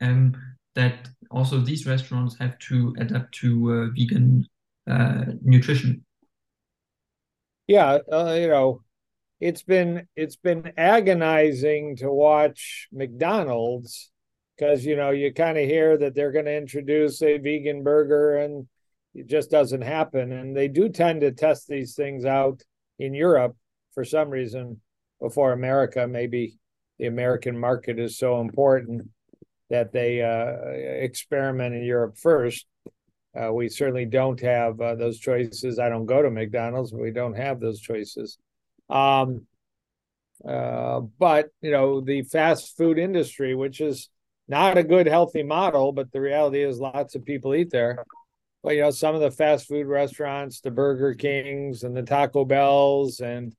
and 0.00 0.36
that 0.74 1.08
also 1.30 1.58
these 1.58 1.86
restaurants 1.86 2.38
have 2.38 2.58
to 2.58 2.94
adapt 2.98 3.34
to 3.34 3.72
uh, 3.72 3.86
vegan 3.98 4.46
uh, 4.86 5.24
nutrition. 5.42 6.04
Yeah 7.66 7.98
you 8.08 8.48
know 8.48 8.82
it's 9.40 9.62
been 9.62 10.06
it's 10.14 10.36
been 10.36 10.72
agonizing 10.76 11.96
to 11.96 12.10
watch 12.10 12.88
mcdonald's 12.92 14.10
because 14.56 14.84
you 14.84 14.96
know 14.96 15.10
you 15.10 15.32
kind 15.32 15.58
of 15.58 15.64
hear 15.64 15.96
that 15.98 16.14
they're 16.14 16.32
going 16.32 16.44
to 16.46 16.56
introduce 16.56 17.22
a 17.22 17.38
vegan 17.38 17.82
burger 17.82 18.36
and 18.38 18.66
it 19.16 19.26
just 19.26 19.50
doesn't 19.50 19.82
happen. 19.82 20.32
And 20.32 20.56
they 20.56 20.68
do 20.68 20.88
tend 20.88 21.22
to 21.22 21.32
test 21.32 21.68
these 21.68 21.94
things 21.94 22.24
out 22.24 22.62
in 22.98 23.14
Europe 23.14 23.56
for 23.94 24.04
some 24.04 24.28
reason 24.28 24.80
before 25.20 25.52
America. 25.52 26.06
Maybe 26.06 26.58
the 26.98 27.06
American 27.06 27.58
market 27.58 27.98
is 27.98 28.18
so 28.18 28.40
important 28.40 29.08
that 29.70 29.92
they 29.92 30.22
uh, 30.22 30.70
experiment 31.02 31.74
in 31.74 31.82
Europe 31.82 32.18
first. 32.18 32.66
Uh, 33.34 33.52
we 33.52 33.68
certainly 33.68 34.06
don't 34.06 34.40
have 34.40 34.80
uh, 34.80 34.94
those 34.94 35.18
choices. 35.18 35.78
I 35.78 35.88
don't 35.88 36.06
go 36.06 36.22
to 36.22 36.30
McDonald's 36.30 36.92
but 36.92 37.00
we 37.00 37.10
don't 37.10 37.36
have 37.36 37.58
those 37.58 37.80
choices. 37.80 38.38
Um, 38.88 39.46
uh, 40.46 41.00
but 41.18 41.48
you 41.62 41.70
know 41.70 42.02
the 42.02 42.22
fast 42.22 42.76
food 42.76 42.98
industry 42.98 43.54
which 43.54 43.80
is 43.80 44.10
not 44.48 44.78
a 44.78 44.84
good 44.84 45.06
healthy 45.06 45.42
model, 45.42 45.92
but 45.92 46.12
the 46.12 46.20
reality 46.20 46.62
is 46.62 46.78
lots 46.78 47.14
of 47.14 47.24
people 47.24 47.54
eat 47.54 47.70
there. 47.70 48.04
But 48.62 48.74
you 48.74 48.82
know, 48.82 48.90
some 48.90 49.14
of 49.14 49.20
the 49.20 49.30
fast 49.30 49.68
food 49.68 49.86
restaurants, 49.86 50.60
the 50.60 50.70
Burger 50.70 51.14
Kings 51.14 51.82
and 51.82 51.96
the 51.96 52.02
Taco 52.02 52.44
Bells, 52.44 53.20
and 53.20 53.54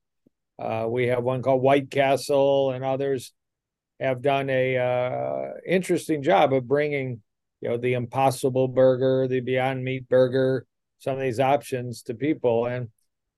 uh, 0.58 0.86
we 0.88 1.06
have 1.08 1.22
one 1.22 1.42
called 1.42 1.62
White 1.62 1.90
Castle, 1.90 2.72
and 2.72 2.84
others 2.84 3.32
have 4.00 4.22
done 4.22 4.50
a 4.50 4.76
uh, 4.76 5.50
interesting 5.66 6.22
job 6.22 6.52
of 6.52 6.68
bringing, 6.68 7.20
you 7.60 7.68
know, 7.68 7.76
the 7.76 7.94
Impossible 7.94 8.68
Burger, 8.68 9.26
the 9.28 9.40
Beyond 9.40 9.82
Meat 9.82 10.08
Burger, 10.08 10.66
some 10.98 11.14
of 11.14 11.20
these 11.20 11.40
options 11.40 12.02
to 12.02 12.14
people, 12.14 12.66
and 12.66 12.88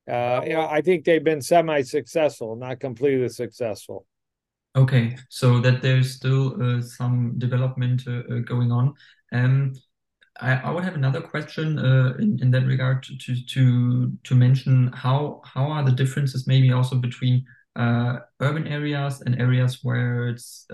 uh, 0.08 0.42
you 0.44 0.54
know, 0.54 0.66
I 0.66 0.80
think 0.80 1.04
they've 1.04 1.22
been 1.22 1.42
semi-successful, 1.42 2.56
not 2.56 2.80
completely 2.80 3.28
successful. 3.28 4.06
Okay, 4.76 5.16
so 5.28 5.58
that 5.60 5.82
there's 5.82 6.14
still 6.14 6.54
uh, 6.62 6.80
some 6.80 7.36
development 7.38 8.04
uh, 8.06 8.22
uh 8.32 8.38
going 8.38 8.70
on. 8.70 8.94
Um, 9.32 9.74
I, 10.40 10.54
I 10.54 10.70
would 10.70 10.84
have 10.84 10.94
another 10.94 11.20
question 11.20 11.78
uh, 11.78 12.14
in, 12.20 12.38
in 12.40 12.52
that 12.52 12.66
regard 12.66 13.02
to, 13.02 13.44
to 13.46 14.12
to 14.22 14.34
mention 14.34 14.92
how 14.92 15.42
how 15.44 15.64
are 15.66 15.84
the 15.84 15.90
differences 15.90 16.46
maybe 16.46 16.72
also 16.72 16.96
between 16.96 17.44
uh, 17.74 18.20
urban 18.40 18.68
areas 18.68 19.22
and 19.22 19.40
areas 19.40 19.80
where 19.82 20.28
it's 20.28 20.66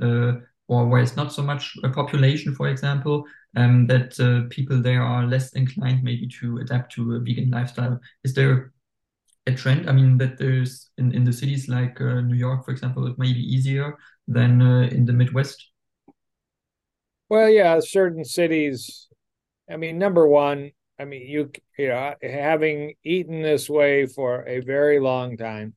or 0.68 0.86
where 0.88 1.00
it's 1.00 1.16
not 1.16 1.32
so 1.32 1.42
much 1.42 1.76
a 1.84 1.88
population, 1.88 2.52
for 2.54 2.68
example, 2.68 3.24
um, 3.54 3.86
that 3.86 4.16
people 4.50 4.82
there 4.82 5.02
are 5.02 5.26
less 5.26 5.52
inclined 5.54 6.02
maybe 6.02 6.28
to 6.40 6.58
adapt 6.58 6.92
to 6.92 7.14
a 7.14 7.20
vegan 7.20 7.50
lifestyle. 7.50 7.98
Is 8.24 8.34
there 8.34 8.72
a 9.46 9.54
trend? 9.54 9.88
I 9.88 9.92
mean, 9.92 10.18
that 10.18 10.38
there's 10.38 10.90
in, 10.98 11.14
in 11.14 11.24
the 11.24 11.32
cities 11.32 11.68
like 11.68 12.00
uh, 12.00 12.20
New 12.20 12.34
York, 12.34 12.64
for 12.64 12.70
example, 12.70 13.06
it 13.06 13.18
may 13.18 13.32
be 13.32 13.40
easier 13.40 13.96
than 14.26 14.60
uh, 14.60 14.88
in 14.90 15.06
the 15.06 15.12
Midwest. 15.12 15.70
Well, 17.28 17.48
yeah, 17.48 17.80
certain 17.80 18.24
cities. 18.24 19.08
I 19.70 19.76
mean, 19.76 19.98
number 19.98 20.26
one, 20.26 20.70
I 20.98 21.04
mean, 21.04 21.26
you 21.28 21.50
you 21.76 21.88
know, 21.88 22.14
having 22.22 22.94
eaten 23.04 23.42
this 23.42 23.68
way 23.68 24.06
for 24.06 24.46
a 24.46 24.60
very 24.60 25.00
long 25.00 25.36
time, 25.36 25.74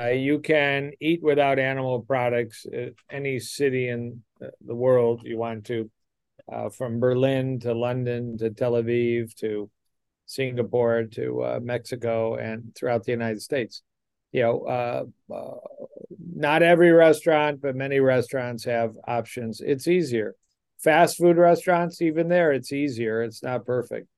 uh, 0.00 0.06
you 0.06 0.38
can 0.38 0.92
eat 1.00 1.22
without 1.22 1.58
animal 1.58 2.02
products 2.02 2.66
any 3.10 3.40
city 3.40 3.88
in 3.88 4.22
the 4.64 4.74
world 4.74 5.22
you 5.24 5.36
want 5.36 5.66
to, 5.66 5.90
uh, 6.50 6.68
from 6.70 7.00
Berlin 7.00 7.58
to 7.60 7.74
London 7.74 8.38
to 8.38 8.50
Tel 8.50 8.72
Aviv 8.72 9.34
to 9.36 9.68
Singapore 10.34 11.04
to 11.04 11.42
uh, 11.42 11.60
Mexico 11.62 12.36
and 12.36 12.74
throughout 12.74 13.04
the 13.04 13.12
United 13.12 13.42
States. 13.42 13.82
You 14.32 14.42
know, 14.42 14.60
uh, 14.62 15.04
uh, 15.32 15.54
not 16.34 16.62
every 16.62 16.90
restaurant, 16.90 17.60
but 17.60 17.76
many 17.76 18.00
restaurants 18.00 18.64
have 18.64 18.96
options. 19.06 19.60
It's 19.60 19.86
easier. 19.86 20.34
Fast 20.82 21.18
food 21.18 21.36
restaurants, 21.36 22.00
even 22.00 22.28
there, 22.28 22.52
it's 22.52 22.72
easier. 22.72 23.22
It's 23.22 23.42
not 23.42 23.66
perfect. 23.66 24.08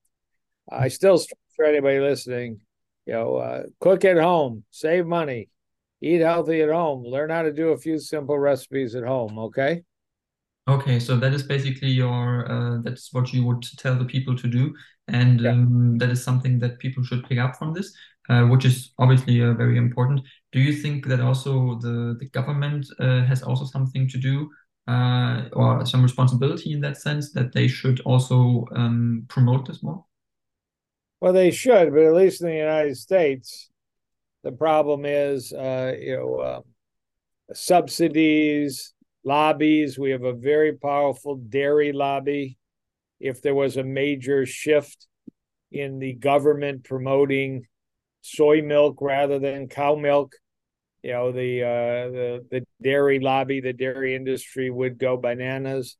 I 0.69 0.87
still 0.87 1.21
for 1.55 1.65
anybody 1.65 1.99
listening, 1.99 2.59
you 3.05 3.13
know, 3.13 3.35
uh, 3.37 3.63
cook 3.79 4.03
at 4.03 4.17
home, 4.17 4.63
save 4.71 5.05
money, 5.05 5.49
eat 6.01 6.21
healthy 6.21 6.61
at 6.61 6.69
home, 6.69 7.03
learn 7.03 7.29
how 7.29 7.43
to 7.43 7.53
do 7.53 7.69
a 7.69 7.77
few 7.77 7.99
simple 7.99 8.37
recipes 8.37 8.95
at 8.95 9.03
home. 9.03 9.37
Okay. 9.37 9.83
Okay, 10.67 10.99
so 10.99 11.15
that 11.17 11.31
is 11.31 11.43
basically 11.43 11.89
your 11.89 12.51
uh, 12.51 12.81
that's 12.81 13.13
what 13.13 13.31
you 13.31 13.45
would 13.45 13.61
tell 13.77 13.95
the 13.95 14.05
people 14.05 14.35
to 14.35 14.47
do, 14.47 14.73
and 15.07 15.41
yeah. 15.41 15.51
um, 15.51 15.99
that 15.99 16.09
is 16.09 16.23
something 16.23 16.57
that 16.57 16.79
people 16.79 17.03
should 17.03 17.23
pick 17.29 17.37
up 17.37 17.55
from 17.55 17.71
this, 17.71 17.95
uh, 18.29 18.45
which 18.45 18.65
is 18.65 18.91
obviously 18.97 19.43
uh, 19.43 19.53
very 19.53 19.77
important. 19.77 20.21
Do 20.51 20.59
you 20.59 20.73
think 20.73 21.05
that 21.05 21.19
also 21.19 21.77
the 21.81 22.17
the 22.19 22.27
government 22.29 22.87
uh, 22.99 23.23
has 23.25 23.43
also 23.43 23.65
something 23.65 24.07
to 24.09 24.17
do 24.17 24.49
uh, 24.87 25.49
or 25.53 25.85
some 25.85 26.01
responsibility 26.01 26.73
in 26.73 26.81
that 26.81 26.97
sense 26.97 27.31
that 27.33 27.53
they 27.53 27.67
should 27.67 27.99
also 27.99 28.65
um, 28.75 29.25
promote 29.27 29.67
this 29.67 29.83
more? 29.83 30.03
Well, 31.21 31.33
they 31.33 31.51
should, 31.51 31.93
but 31.93 32.01
at 32.05 32.13
least 32.15 32.41
in 32.41 32.47
the 32.47 32.55
United 32.55 32.97
States, 32.97 33.69
the 34.43 34.51
problem 34.51 35.05
is, 35.05 35.53
uh, 35.53 35.93
you 35.99 36.17
know, 36.17 36.63
subsidies 37.53 38.94
lobbies. 39.25 39.99
We 39.99 40.11
have 40.11 40.23
a 40.23 40.33
very 40.33 40.73
powerful 40.73 41.35
dairy 41.35 41.91
lobby. 41.91 42.57
If 43.19 43.41
there 43.41 43.55
was 43.55 43.77
a 43.77 43.83
major 43.83 44.45
shift 44.45 45.07
in 45.71 45.99
the 45.99 46.13
government 46.13 46.83
promoting 46.83 47.65
soy 48.21 48.61
milk 48.61 48.97
rather 49.01 49.39
than 49.39 49.67
cow 49.67 49.95
milk, 49.95 50.35
you 51.01 51.11
know 51.11 51.31
the 51.31 51.63
uh, 51.63 52.09
the 52.11 52.45
the 52.51 52.65
dairy 52.81 53.19
lobby, 53.19 53.61
the 53.61 53.73
dairy 53.73 54.15
industry 54.15 54.69
would 54.69 54.97
go 54.97 55.17
bananas, 55.17 55.97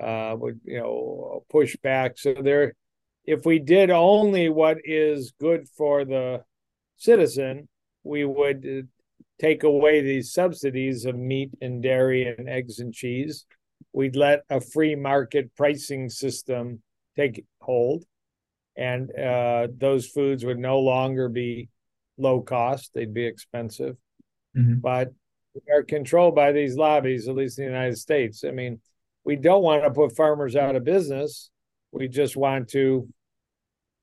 uh, 0.00 0.34
would 0.38 0.60
you 0.64 0.78
know 0.78 1.44
push 1.50 1.76
back. 1.82 2.18
So 2.18 2.34
there, 2.34 2.74
if 3.24 3.44
we 3.44 3.58
did 3.58 3.90
only 3.90 4.48
what 4.48 4.78
is 4.84 5.32
good 5.40 5.66
for 5.76 6.04
the 6.04 6.44
citizen, 6.96 7.68
we 8.02 8.24
would 8.24 8.88
take 9.40 9.62
away 9.62 10.00
these 10.00 10.32
subsidies 10.32 11.04
of 11.04 11.16
meat 11.16 11.50
and 11.60 11.82
dairy 11.82 12.26
and 12.26 12.48
eggs 12.48 12.78
and 12.78 12.94
cheese. 12.94 13.46
We'd 13.92 14.16
let 14.16 14.42
a 14.50 14.60
free 14.60 14.94
market 14.94 15.54
pricing 15.56 16.08
system 16.08 16.82
take 17.16 17.44
hold, 17.60 18.04
and 18.76 19.10
uh, 19.16 19.68
those 19.76 20.06
foods 20.06 20.44
would 20.44 20.58
no 20.58 20.80
longer 20.80 21.28
be 21.28 21.68
low 22.16 22.40
cost, 22.40 22.92
they'd 22.94 23.14
be 23.14 23.24
expensive. 23.24 23.96
Mm-hmm. 24.56 24.80
But 24.80 25.12
are 25.72 25.82
controlled 25.82 26.34
by 26.34 26.52
these 26.52 26.76
lobbies, 26.76 27.28
at 27.28 27.36
least 27.36 27.58
in 27.58 27.66
the 27.66 27.70
United 27.70 27.96
States. 27.96 28.44
I 28.44 28.50
mean, 28.50 28.80
we 29.24 29.36
don't 29.36 29.62
want 29.62 29.84
to 29.84 29.90
put 29.90 30.16
farmers 30.16 30.56
out 30.56 30.76
of 30.76 30.84
business. 30.84 31.50
We 31.92 32.08
just 32.08 32.36
want 32.36 32.68
to 32.70 33.08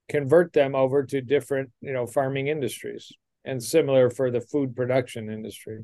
convert 0.08 0.54
them 0.54 0.76
over 0.76 1.04
to 1.04 1.22
different, 1.22 1.72
you 1.82 1.92
know, 1.92 2.06
farming 2.06 2.48
industries 2.48 3.12
and 3.46 3.62
similar 3.62 4.10
for 4.10 4.32
the 4.32 4.42
food 4.42 4.76
production 4.76 5.30
industry. 5.30 5.84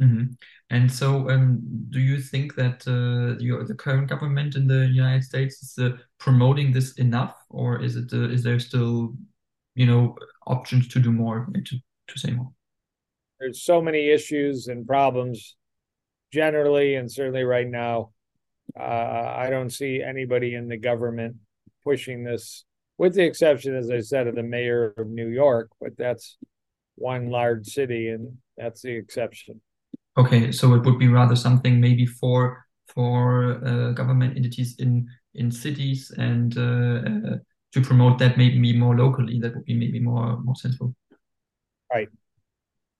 Mm-hmm. 0.00 0.32
And 0.70 0.92
so, 0.92 1.28
um, 1.28 1.60
do 1.90 1.98
you 1.98 2.20
think 2.20 2.54
that 2.54 2.86
uh, 2.86 3.36
your, 3.42 3.64
the 3.64 3.74
current 3.74 4.08
government 4.08 4.54
in 4.54 4.68
the 4.68 4.86
United 4.86 5.24
States 5.24 5.60
is 5.62 5.78
uh, 5.78 5.96
promoting 6.18 6.72
this 6.72 6.92
enough, 6.94 7.34
or 7.50 7.82
is 7.82 7.96
it 7.96 8.12
uh, 8.12 8.28
is 8.28 8.44
there 8.44 8.60
still, 8.60 9.14
you 9.74 9.86
know, 9.86 10.14
options 10.46 10.86
to 10.88 11.00
do 11.00 11.10
more 11.10 11.48
to 11.52 11.76
to 12.08 12.18
say 12.18 12.30
more? 12.30 12.52
There's 13.40 13.62
so 13.62 13.82
many 13.82 14.10
issues 14.10 14.68
and 14.68 14.86
problems, 14.86 15.56
generally, 16.32 16.94
and 16.94 17.10
certainly 17.10 17.42
right 17.42 17.68
now. 17.68 18.10
Uh, 18.78 19.34
I 19.36 19.48
don't 19.50 19.70
see 19.70 20.02
anybody 20.02 20.54
in 20.54 20.68
the 20.68 20.76
government 20.76 21.36
pushing 21.82 22.22
this, 22.22 22.64
with 22.98 23.14
the 23.14 23.24
exception, 23.24 23.74
as 23.74 23.90
I 23.90 24.00
said, 24.00 24.26
of 24.28 24.34
the 24.36 24.42
mayor 24.42 24.94
of 24.96 25.08
New 25.08 25.28
York. 25.28 25.70
But 25.80 25.96
that's 25.96 26.36
one 26.98 27.30
large 27.30 27.66
city, 27.66 28.08
and 28.08 28.36
that's 28.56 28.82
the 28.82 28.96
exception. 28.96 29.60
Okay, 30.16 30.52
so 30.52 30.74
it 30.74 30.84
would 30.84 30.98
be 30.98 31.08
rather 31.08 31.36
something 31.36 31.80
maybe 31.80 32.06
for 32.06 32.64
for 32.86 33.60
uh, 33.64 33.92
government 33.92 34.36
entities 34.36 34.76
in 34.78 35.06
in 35.34 35.50
cities 35.50 36.12
and 36.16 36.56
uh, 36.58 37.32
uh, 37.32 37.36
to 37.72 37.80
promote 37.80 38.18
that 38.18 38.36
maybe 38.36 38.76
more 38.76 38.96
locally. 38.96 39.38
That 39.40 39.54
would 39.54 39.64
be 39.64 39.74
maybe 39.74 40.00
more 40.00 40.38
more 40.40 40.56
sensible. 40.56 40.94
Right. 41.92 42.08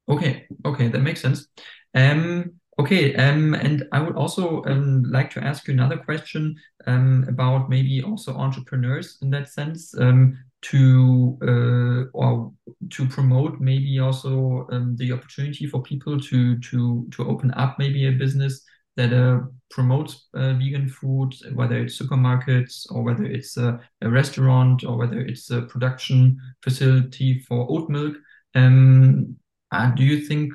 Okay. 0.09 0.47
Okay, 0.65 0.89
that 0.89 1.01
makes 1.01 1.21
sense. 1.21 1.49
Um, 1.95 2.59
Okay, 2.81 3.13
um, 3.17 3.55
and 3.55 3.85
I 3.91 4.01
would 4.01 4.15
also 4.15 4.63
um, 4.67 5.03
like 5.03 5.31
to 5.31 5.43
ask 5.43 5.67
you 5.67 5.75
another 5.75 5.97
question 5.97 6.55
um, 6.87 7.27
about 7.29 7.69
maybe 7.69 8.05
also 8.05 8.37
entrepreneurs 8.37 9.19
in 9.21 9.31
that 9.31 9.49
sense. 9.49 9.93
Um, 9.99 10.39
to 10.61 11.39
uh, 11.43 12.11
or 12.13 12.53
to 12.91 13.07
promote 13.07 13.61
maybe 13.61 13.99
also 14.01 14.67
um, 14.73 14.97
the 14.97 15.13
opportunity 15.13 15.67
for 15.67 15.83
people 15.83 16.21
to 16.21 16.59
to 16.59 17.07
to 17.13 17.29
open 17.29 17.53
up 17.53 17.79
maybe 17.79 18.07
a 18.07 18.13
business 18.13 18.65
that 18.97 19.13
uh, 19.13 19.41
promotes 19.71 20.27
uh, 20.35 20.55
vegan 20.55 20.89
food, 20.89 21.33
whether 21.55 21.79
it's 21.79 22.01
supermarkets 22.01 22.91
or 22.91 23.05
whether 23.05 23.25
it's 23.25 23.57
a, 23.57 23.79
a, 24.03 24.11
restaurant 24.11 24.83
or 24.83 24.99
whether 24.99 25.21
it's 25.21 25.51
a 25.51 25.63
production 25.63 26.37
facility 26.65 27.39
for 27.47 27.65
oat 27.71 27.89
milk. 27.89 28.17
Um, 28.57 29.37
uh, 29.71 29.93
do 29.93 30.03
you 30.03 30.27
think 30.27 30.53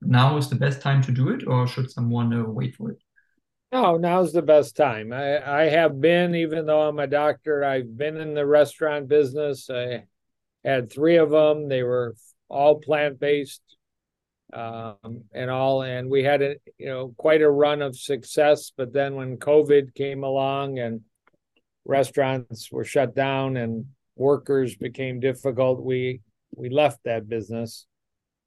now 0.00 0.38
is 0.38 0.48
the 0.48 0.56
best 0.56 0.80
time 0.80 1.02
to 1.02 1.12
do 1.12 1.28
it, 1.28 1.46
or 1.46 1.66
should 1.66 1.90
someone 1.90 2.32
uh, 2.32 2.44
wait 2.44 2.74
for 2.74 2.90
it? 2.90 3.03
No, 3.72 3.96
now's 3.96 4.32
the 4.32 4.42
best 4.42 4.76
time. 4.76 5.12
I, 5.12 5.62
I 5.62 5.64
have 5.64 6.00
been, 6.00 6.34
even 6.34 6.66
though 6.66 6.82
I'm 6.82 6.98
a 7.00 7.08
doctor, 7.08 7.64
I've 7.64 7.96
been 7.96 8.16
in 8.18 8.34
the 8.34 8.46
restaurant 8.46 9.08
business. 9.08 9.68
I 9.68 10.04
had 10.64 10.92
three 10.92 11.16
of 11.16 11.30
them. 11.30 11.68
They 11.68 11.82
were 11.82 12.14
all 12.48 12.78
plant 12.78 13.18
based 13.18 13.62
um, 14.52 15.24
and 15.32 15.50
all. 15.50 15.82
And 15.82 16.08
we 16.08 16.22
had 16.22 16.40
a, 16.40 16.56
you 16.78 16.86
know, 16.86 17.14
quite 17.16 17.42
a 17.42 17.50
run 17.50 17.82
of 17.82 17.98
success. 17.98 18.70
But 18.76 18.92
then 18.92 19.16
when 19.16 19.38
COVID 19.38 19.94
came 19.94 20.22
along 20.22 20.78
and 20.78 21.00
restaurants 21.84 22.70
were 22.70 22.84
shut 22.84 23.14
down 23.16 23.56
and 23.56 23.86
workers 24.14 24.76
became 24.76 25.18
difficult, 25.18 25.82
we 25.82 26.20
we 26.54 26.68
left 26.70 27.00
that 27.04 27.28
business 27.28 27.86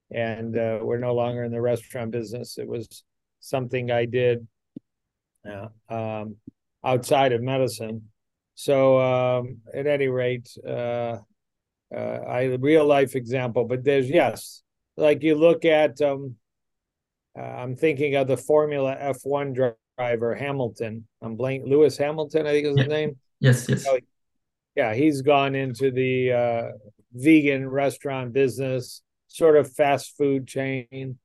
and 0.09 0.57
uh, 0.57 0.79
we're 0.81 0.97
no 0.99 1.13
longer 1.13 1.43
in 1.43 1.51
the 1.51 1.59
restaurant 1.59 2.11
business. 2.11 2.57
It 2.57 2.67
was 2.67 3.03
something 3.41 3.91
I 3.91 4.05
did 4.05 4.47
Yeah. 5.47 5.67
Um, 5.89 6.35
outside 6.83 7.33
of 7.33 7.41
medicine. 7.41 8.09
So 8.55 8.99
um, 8.99 9.57
at 9.73 9.87
any 9.87 10.07
rate, 10.07 10.49
uh, 10.67 11.17
uh, 11.95 11.99
I 12.27 12.43
real 12.59 12.85
life 12.85 13.15
example, 13.15 13.65
but 13.65 13.83
there's 13.83 14.09
yes, 14.09 14.63
like 14.95 15.23
you 15.23 15.35
look 15.35 15.63
at. 15.65 16.01
Um, 16.01 16.35
uh, 17.37 17.43
I'm 17.43 17.75
thinking 17.75 18.15
of 18.15 18.27
the 18.27 18.35
Formula 18.35 18.97
F1 18.99 19.53
driver 19.97 20.35
Hamilton. 20.35 21.07
I'm 21.21 21.35
blank. 21.35 21.63
Lewis 21.65 21.97
Hamilton, 21.97 22.47
I 22.47 22.51
think 22.51 22.67
is 22.67 22.77
yeah. 22.77 22.83
his 22.83 22.89
name. 22.89 23.17
Yes, 23.39 23.69
yes. 23.69 23.83
So, 23.83 23.99
yeah, 24.75 24.95
he's 24.95 25.21
gone 25.21 25.53
into 25.53 25.91
the 25.91 26.31
uh, 26.31 26.63
vegan 27.13 27.69
restaurant 27.69 28.33
business, 28.33 29.03
sort 29.27 29.55
of 29.55 29.71
fast 29.71 30.17
food 30.17 30.47
chain. 30.47 31.19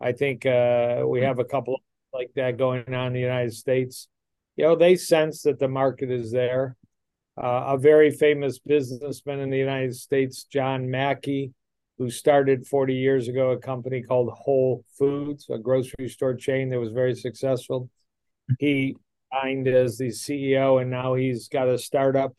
I 0.00 0.12
think 0.12 0.44
uh, 0.44 1.02
we 1.06 1.22
have 1.22 1.38
a 1.38 1.44
couple 1.44 1.82
like 2.14 2.30
that 2.36 2.56
going 2.56 2.94
on 2.94 3.08
in 3.08 3.12
the 3.12 3.20
United 3.20 3.52
States. 3.52 4.08
You 4.56 4.64
know, 4.64 4.76
they 4.76 4.94
sense 4.96 5.42
that 5.42 5.58
the 5.58 5.68
market 5.68 6.10
is 6.10 6.30
there. 6.30 6.76
Uh, 7.36 7.64
a 7.68 7.78
very 7.78 8.12
famous 8.12 8.60
businessman 8.60 9.40
in 9.40 9.50
the 9.50 9.58
United 9.58 9.94
States, 9.96 10.44
John 10.44 10.88
Mackey, 10.88 11.52
who 11.98 12.08
started 12.08 12.66
40 12.66 12.94
years 12.94 13.26
ago 13.26 13.50
a 13.50 13.58
company 13.58 14.02
called 14.02 14.30
Whole 14.30 14.84
Foods, 14.96 15.46
a 15.50 15.58
grocery 15.58 16.08
store 16.08 16.34
chain 16.34 16.70
that 16.70 16.78
was 16.78 16.92
very 16.92 17.16
successful. 17.16 17.90
He 18.60 18.96
signed 19.32 19.66
as 19.66 19.98
the 19.98 20.08
CEO, 20.08 20.80
and 20.80 20.90
now 20.90 21.14
he's 21.14 21.48
got 21.48 21.68
a 21.68 21.78
startup. 21.78 22.32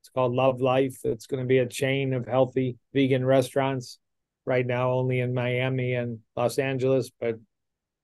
It's 0.00 0.08
called 0.08 0.34
Love 0.34 0.60
Life. 0.60 0.98
It's 1.04 1.26
going 1.26 1.42
to 1.42 1.46
be 1.46 1.58
a 1.58 1.66
chain 1.66 2.12
of 2.12 2.26
healthy 2.26 2.76
vegan 2.92 3.24
restaurants. 3.24 3.98
Right 4.46 4.66
now, 4.66 4.90
only 4.90 5.20
in 5.20 5.32
Miami 5.32 5.94
and 5.94 6.18
Los 6.36 6.58
Angeles, 6.58 7.10
but 7.18 7.36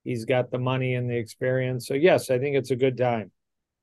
he's 0.05 0.25
got 0.25 0.51
the 0.51 0.59
money 0.59 0.95
and 0.95 1.09
the 1.11 1.17
experience. 1.17 1.87
So 1.87 1.95
yes, 1.95 2.31
I 2.31 2.39
think 2.39 2.57
it's 2.57 2.71
a 2.71 2.77
good 2.77 2.97
time. 2.97 3.31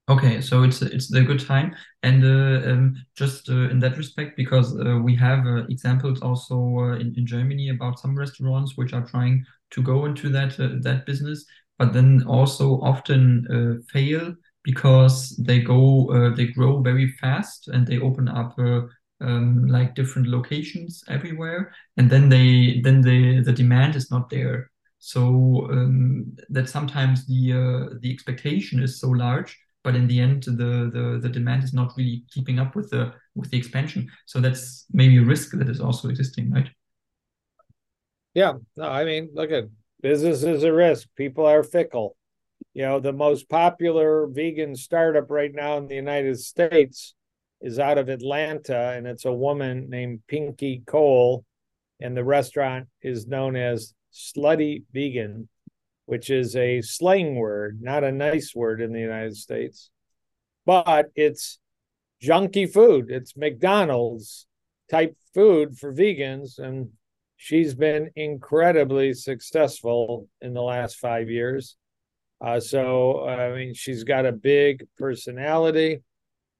Okay, 0.09 0.39
so 0.39 0.63
it's 0.63 0.81
it's 0.81 1.13
a 1.13 1.21
good 1.21 1.45
time, 1.45 1.75
and 2.01 2.23
uh, 2.23 2.71
um, 2.71 2.95
just 3.17 3.49
uh, 3.49 3.69
in 3.69 3.79
that 3.79 3.97
respect, 3.97 4.37
because 4.37 4.73
uh, 4.79 4.99
we 5.03 5.13
have 5.17 5.45
uh, 5.45 5.65
examples 5.67 6.21
also 6.21 6.55
uh, 6.55 6.95
in, 6.95 7.13
in 7.17 7.25
Germany 7.25 7.69
about 7.69 7.99
some 7.99 8.17
restaurants 8.17 8.77
which 8.77 8.93
are 8.93 9.05
trying 9.05 9.45
to 9.71 9.83
go 9.83 10.05
into 10.05 10.29
that 10.29 10.57
uh, 10.61 10.79
that 10.79 11.05
business, 11.05 11.45
but 11.77 11.91
then 11.91 12.23
also 12.25 12.79
often 12.79 13.83
fail 13.91 14.33
because 14.63 15.35
they 15.45 15.59
go 15.59 16.31
they 16.37 16.47
grow 16.47 16.81
very 16.81 17.09
fast 17.19 17.67
and 17.67 17.85
they 17.85 17.99
open 17.99 18.29
up 18.29 18.57
um, 19.19 19.67
like 19.67 19.93
different 19.93 20.29
locations 20.29 21.03
everywhere, 21.09 21.73
and 21.97 22.09
then 22.09 22.29
they 22.29 22.79
then 22.81 23.01
the 23.01 23.41
the 23.43 23.51
demand 23.51 23.97
is 23.97 24.09
not 24.09 24.29
there. 24.29 24.71
So 24.99 25.67
um, 25.71 26.35
that 26.49 26.69
sometimes 26.69 27.25
the 27.27 27.97
the 28.01 28.11
expectation 28.11 28.81
is 28.81 28.99
so 28.99 29.09
large 29.09 29.57
but 29.87 29.95
in 29.95 30.05
the 30.05 30.19
end 30.19 30.43
the, 30.43 30.91
the 30.93 31.19
the 31.21 31.29
demand 31.29 31.63
is 31.63 31.73
not 31.73 31.93
really 31.95 32.21
keeping 32.29 32.59
up 32.59 32.75
with 32.75 32.89
the 32.89 33.13
with 33.35 33.49
the 33.51 33.57
expansion. 33.57 34.09
So 34.25 34.41
that's 34.41 34.85
maybe 34.91 35.15
a 35.15 35.23
risk 35.23 35.51
that 35.51 35.69
is 35.69 35.79
also 35.79 36.09
existing 36.09 36.51
right? 36.51 36.67
Yeah. 38.33 38.53
No 38.75 38.83
i 38.83 39.05
mean 39.05 39.29
look 39.33 39.49
at 39.51 39.63
business 40.01 40.43
is 40.43 40.63
a 40.63 40.73
risk. 40.73 41.07
People 41.15 41.45
are 41.45 41.63
fickle. 41.63 42.17
You 42.73 42.83
know 42.83 42.99
the 42.99 43.13
most 43.13 43.47
popular 43.47 44.27
vegan 44.27 44.75
startup 44.75 45.31
right 45.31 45.53
now 45.53 45.77
in 45.77 45.87
the 45.87 45.95
united 45.95 46.37
states 46.39 47.15
is 47.61 47.79
out 47.79 47.97
of 47.97 48.09
atlanta 48.09 48.93
and 48.95 49.07
it's 49.07 49.25
a 49.25 49.33
woman 49.33 49.89
named 49.89 50.19
pinky 50.27 50.83
cole 50.85 51.43
and 52.01 52.15
the 52.15 52.23
restaurant 52.23 52.87
is 53.01 53.25
known 53.25 53.55
as 53.55 53.93
slutty 54.17 54.83
vegan 54.93 55.47
which 56.07 56.29
is 56.29 56.55
a 56.55 56.81
slang 56.81 57.35
word, 57.35 57.81
not 57.81 58.03
a 58.03 58.11
nice 58.11 58.55
word 58.55 58.81
in 58.81 58.93
the 58.93 58.99
United 58.99 59.35
States, 59.35 59.91
but 60.65 61.11
it's 61.15 61.59
junky 62.23 62.71
food. 62.71 63.11
It's 63.11 63.35
McDonald's 63.35 64.47
type 64.89 65.17
food 65.33 65.77
for 65.77 65.93
vegans. 65.93 66.59
And 66.59 66.91
she's 67.35 67.75
been 67.75 68.09
incredibly 68.15 69.13
successful 69.13 70.29
in 70.41 70.53
the 70.53 70.61
last 70.61 70.95
five 70.95 71.29
years. 71.29 71.75
Uh, 72.39 72.61
so, 72.61 73.27
I 73.27 73.53
mean, 73.53 73.73
she's 73.73 74.05
got 74.05 74.25
a 74.25 74.31
big 74.31 74.87
personality 74.97 76.03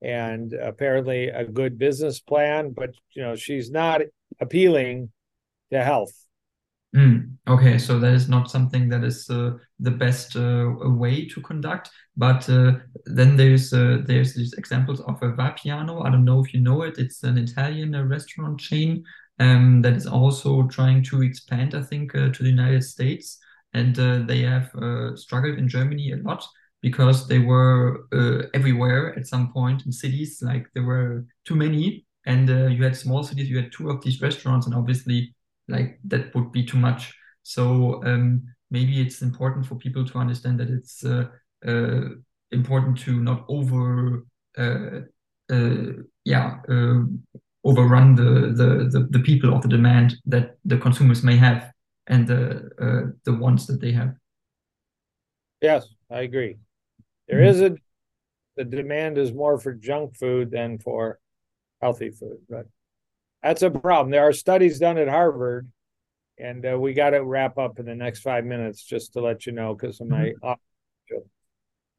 and 0.01 0.51
apparently 0.51 1.29
a 1.29 1.45
good 1.45 1.77
business 1.77 2.19
plan, 2.19 2.71
but, 2.71 2.89
you 3.13 3.21
know, 3.21 3.37
she's 3.37 3.71
not 3.71 4.01
appealing 4.41 5.09
to 5.71 5.81
health. 5.81 6.11
Mm, 6.93 7.36
okay, 7.47 7.77
so 7.77 7.99
that 7.99 8.13
is 8.13 8.29
not 8.29 8.49
something 8.51 8.89
that 8.89 9.03
is 9.03 9.29
uh, 9.29 9.51
the 9.79 9.91
best 9.91 10.35
uh, 10.35 10.71
way 10.77 11.27
to 11.27 11.41
conduct. 11.41 11.89
But 12.15 12.49
uh, 12.49 12.73
then 13.05 13.35
there's 13.37 13.73
uh, 13.73 13.99
there's 14.05 14.33
these 14.33 14.53
examples 14.53 15.01
of 15.01 15.21
a 15.21 15.31
Vapiano. 15.31 16.05
I 16.05 16.09
don't 16.09 16.25
know 16.25 16.43
if 16.43 16.53
you 16.53 16.59
know 16.61 16.81
it. 16.83 16.97
It's 16.97 17.23
an 17.23 17.37
Italian 17.37 17.95
uh, 17.95 18.03
restaurant 18.03 18.59
chain 18.59 19.03
um, 19.39 19.81
that 19.81 19.93
is 19.93 20.07
also 20.07 20.67
trying 20.67 21.03
to 21.03 21.21
expand, 21.23 21.75
I 21.75 21.81
think, 21.81 22.15
uh, 22.15 22.29
to 22.29 22.43
the 22.43 22.49
United 22.49 22.83
States. 22.83 23.39
And 23.73 23.95
they 24.27 24.41
have 24.41 24.71
struggled 25.19 25.59
in 25.59 25.67
Germany 25.67 26.11
a 26.13 26.15
lot 26.17 26.43
because 26.81 27.27
they 27.27 27.37
were 27.37 28.07
everywhere 28.55 29.13
at 29.15 29.27
some 29.27 29.53
point 29.53 29.85
in 29.85 29.91
cities. 29.91 30.41
Like 30.41 30.65
there 30.73 30.85
were 30.85 31.27
too 31.45 31.55
many, 31.55 32.05
and 32.25 32.49
you 32.49 32.83
had 32.83 32.95
small 32.95 33.23
cities. 33.23 33.49
You 33.49 33.57
had 33.57 33.71
two 33.71 33.91
of 33.91 34.01
these 34.01 34.19
restaurants, 34.19 34.65
and 34.65 34.73
obviously 34.73 35.35
like 35.67 35.99
that 36.05 36.33
would 36.33 36.51
be 36.51 36.65
too 36.65 36.77
much. 36.77 37.13
So 37.47 38.03
um, 38.03 38.43
maybe 38.69 38.99
it's 38.99 39.21
important 39.21 39.65
for 39.65 39.75
people 39.75 40.05
to 40.05 40.17
understand 40.17 40.59
that 40.59 40.69
it's 40.69 41.05
uh, 41.05 41.27
uh, 41.65 42.09
important 42.51 42.97
to 43.05 43.21
not 43.21 43.45
over, 43.47 44.25
uh, 44.57 44.99
uh 45.49 45.93
yeah, 46.25 46.57
uh, 46.67 47.03
overrun 47.63 48.15
the, 48.15 48.51
the, 48.59 48.89
the 48.91 49.07
the 49.09 49.19
people 49.19 49.53
of 49.53 49.61
the 49.61 49.69
demand 49.69 50.17
that 50.25 50.57
the 50.65 50.77
consumers 50.77 51.23
may 51.23 51.37
have 51.37 51.71
and 52.07 52.27
the 52.27 52.69
uh, 52.81 53.11
the 53.23 53.33
wants 53.33 53.65
that 53.67 53.79
they 53.79 53.93
have. 53.93 54.13
Yes, 55.61 55.87
I 56.11 56.23
agree. 56.23 56.57
There 57.29 57.39
mm-hmm. 57.39 57.49
is 57.49 57.61
a 57.61 57.77
the 58.57 58.65
demand 58.65 59.17
is 59.17 59.31
more 59.31 59.57
for 59.57 59.71
junk 59.73 60.17
food 60.17 60.51
than 60.51 60.79
for 60.79 61.17
healthy 61.81 62.09
food, 62.09 62.39
but 62.49 62.65
that's 63.41 63.61
a 63.61 63.71
problem. 63.71 64.11
There 64.11 64.27
are 64.27 64.33
studies 64.33 64.79
done 64.79 64.97
at 64.97 65.07
Harvard, 65.07 65.71
and 66.39 66.65
uh, 66.65 66.77
we 66.77 66.93
got 66.93 67.11
to 67.11 67.23
wrap 67.23 67.57
up 67.57 67.79
in 67.79 67.85
the 67.85 67.95
next 67.95 68.21
five 68.21 68.45
minutes 68.45 68.83
just 68.83 69.13
to 69.13 69.21
let 69.21 69.45
you 69.45 69.51
know 69.51 69.73
because 69.73 69.99
of 70.01 70.07
my. 70.07 70.33
Mm-hmm. 70.43 70.53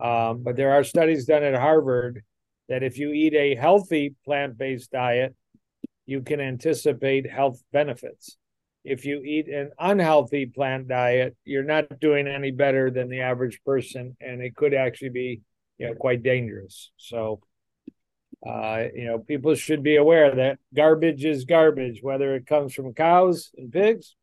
Um, 0.01 0.43
but 0.45 0.57
there 0.57 0.73
are 0.73 0.85
studies 0.85 1.25
done 1.25 1.43
at 1.43 1.57
Harvard 1.57 2.23
that 2.69 2.85
if 2.85 2.99
you 2.99 3.13
eat 3.13 3.35
a 3.35 3.57
healthy 3.57 4.15
plant 4.25 4.57
based 4.57 4.93
diet, 4.93 5.35
you 6.07 6.23
can 6.23 6.41
anticipate 6.41 7.29
health 7.29 7.61
benefits. 7.73 8.37
If 8.85 9.05
you 9.05 9.23
eat 9.23 9.49
an 9.49 9.71
unhealthy 9.79 10.47
plant 10.47 10.89
diet, 10.89 11.37
you're 11.45 11.65
not 11.65 11.99
doing 12.01 12.29
any 12.29 12.53
better 12.53 12.91
than 12.91 13.09
the 13.09 13.23
average 13.23 13.61
person, 13.67 14.17
and 14.21 14.41
it 14.41 14.55
could 14.55 14.73
actually 14.73 15.11
be, 15.11 15.41
you 15.79 15.89
know, 15.89 15.95
quite 15.95 16.23
dangerous. 16.23 16.93
So, 16.97 17.41
uh, 18.47 18.85
you 18.95 19.07
know, 19.07 19.19
people 19.19 19.57
should 19.57 19.83
be 19.83 19.97
aware 19.97 20.35
that 20.37 20.59
garbage 20.75 21.25
is 21.25 21.45
garbage, 21.45 22.01
whether 22.03 22.37
it 22.37 22.47
comes 22.47 22.73
from 22.73 22.95
cows 22.95 23.51
and 23.59 23.73
pigs 23.73 24.15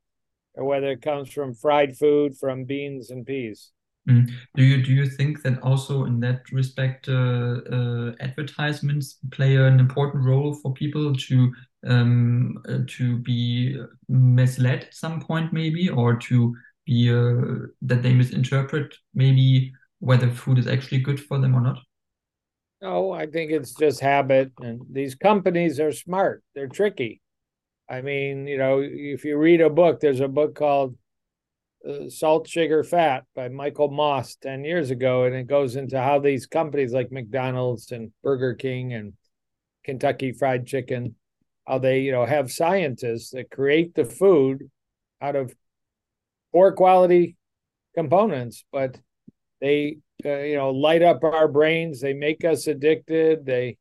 or 0.55 0.65
whether 0.65 0.87
it 0.87 1.01
comes 1.01 1.31
from 1.31 1.53
fried 1.53 1.97
food 1.97 2.37
from 2.37 2.65
beans 2.65 3.11
and 3.11 3.25
peas. 3.25 3.71
Mm. 4.09 4.29
Do 4.55 4.63
you 4.63 4.83
do 4.83 4.93
you 4.93 5.07
think 5.07 5.41
that 5.41 5.61
also 5.63 6.05
in 6.05 6.19
that 6.19 6.51
respect, 6.51 7.09
uh, 7.09 7.61
uh, 7.71 8.11
advertisements 8.19 9.17
play 9.31 9.55
an 9.55 9.79
important 9.79 10.23
role 10.23 10.53
for 10.53 10.73
people 10.73 11.15
to 11.15 11.51
um, 11.87 12.61
uh, 12.69 12.79
to 12.87 13.17
be 13.17 13.75
misled 14.08 14.83
at 14.83 14.93
some 14.93 15.19
point, 15.21 15.53
maybe, 15.53 15.89
or 15.89 16.17
to 16.17 16.56
be 16.85 17.10
uh, 17.10 17.65
that 17.81 18.03
they 18.03 18.13
misinterpret 18.13 18.95
maybe 19.15 19.73
whether 19.99 20.29
food 20.29 20.60
is 20.60 20.67
actually 20.67 20.99
good 20.99 21.19
for 21.19 21.39
them 21.39 21.56
or 21.56 21.62
not? 21.62 21.79
No, 22.81 23.12
I 23.12 23.25
think 23.25 23.51
it's 23.51 23.73
just 23.73 24.01
habit. 24.01 24.51
And 24.62 24.81
these 24.91 25.15
companies 25.15 25.79
are 25.79 25.91
smart. 25.91 26.43
They're 26.53 26.67
tricky. 26.67 27.21
I 27.90 28.02
mean, 28.02 28.48
you 28.48 28.58
know, 28.58 28.81
if 28.83 29.23
you 29.25 29.38
read 29.38 29.62
a 29.62 29.69
book, 29.69 30.00
there's 30.00 30.19
a 30.19 30.27
book 30.27 30.56
called 30.56 30.98
uh, 31.88 32.10
Salt, 32.10 32.48
Sugar, 32.48 32.83
Fat 32.83 33.25
by 33.36 33.48
Michael 33.50 33.92
Moss 33.92 34.36
10 34.36 34.63
years 34.63 34.90
ago. 34.90 35.25
And 35.25 35.36
it 35.36 35.48
goes 35.48 35.75
into 35.75 36.02
how 36.02 36.19
these 36.19 36.48
companies 36.48 36.94
like 36.94 37.12
McDonald's 37.12 37.92
and 37.92 38.12
Burger 38.23 38.56
King 38.56 38.94
and 38.94 39.13
Kentucky 39.83 40.31
Fried 40.31 40.65
Chicken, 40.65 41.15
how 41.67 41.77
they, 41.77 42.00
you 42.00 42.12
know, 42.12 42.25
have 42.25 42.52
scientists 42.52 43.29
that 43.31 43.52
create 43.52 43.94
the 43.94 44.06
food 44.06 44.69
out 45.21 45.36
of 45.36 45.54
poor 46.52 46.71
quality 46.71 47.36
components, 47.96 48.65
but 48.71 49.00
they 49.62 49.98
uh, 50.25 50.38
you 50.40 50.56
know 50.56 50.71
light 50.71 51.02
up 51.02 51.23
our 51.23 51.48
brains 51.48 52.00
they 52.00 52.13
make 52.13 52.46
us 52.46 52.67
addicted 52.67 53.46
they 53.46 53.77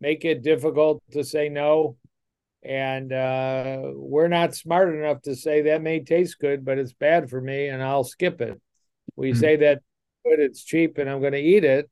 make 0.00 0.24
it 0.24 0.42
difficult 0.42 1.02
to 1.10 1.24
say 1.24 1.48
no 1.48 1.96
and 2.62 3.12
uh, 3.12 3.80
we're 3.94 4.28
not 4.28 4.54
smart 4.54 4.94
enough 4.94 5.22
to 5.22 5.34
say 5.34 5.62
that 5.62 5.82
may 5.82 6.00
taste 6.00 6.38
good 6.40 6.64
but 6.64 6.78
it's 6.78 6.92
bad 6.92 7.30
for 7.30 7.40
me 7.40 7.68
and 7.68 7.82
i'll 7.82 8.04
skip 8.04 8.40
it 8.40 8.60
we 9.16 9.30
mm-hmm. 9.30 9.40
say 9.40 9.56
that 9.56 9.82
good, 10.28 10.40
it's 10.40 10.62
cheap, 10.62 10.98
and 10.98 11.08
I'm 11.08 11.20
going 11.20 11.32
to 11.32 11.38
eat 11.38 11.64
it, 11.64 11.90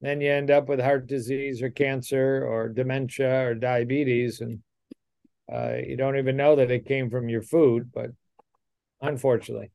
then 0.00 0.20
you 0.20 0.30
end 0.30 0.50
up 0.50 0.68
with 0.68 0.80
heart 0.80 1.06
disease 1.06 1.62
or 1.62 1.70
cancer 1.70 2.44
or 2.44 2.68
dementia 2.68 3.48
or 3.48 3.54
diabetes, 3.54 4.40
and 4.40 4.60
uh, 5.52 5.74
you 5.74 5.96
don't 5.96 6.18
even 6.18 6.36
know 6.36 6.56
that 6.56 6.70
it 6.70 6.86
came 6.86 7.10
from 7.10 7.28
your 7.28 7.42
food. 7.42 7.90
But 7.92 8.10
unfortunately. 9.00 9.70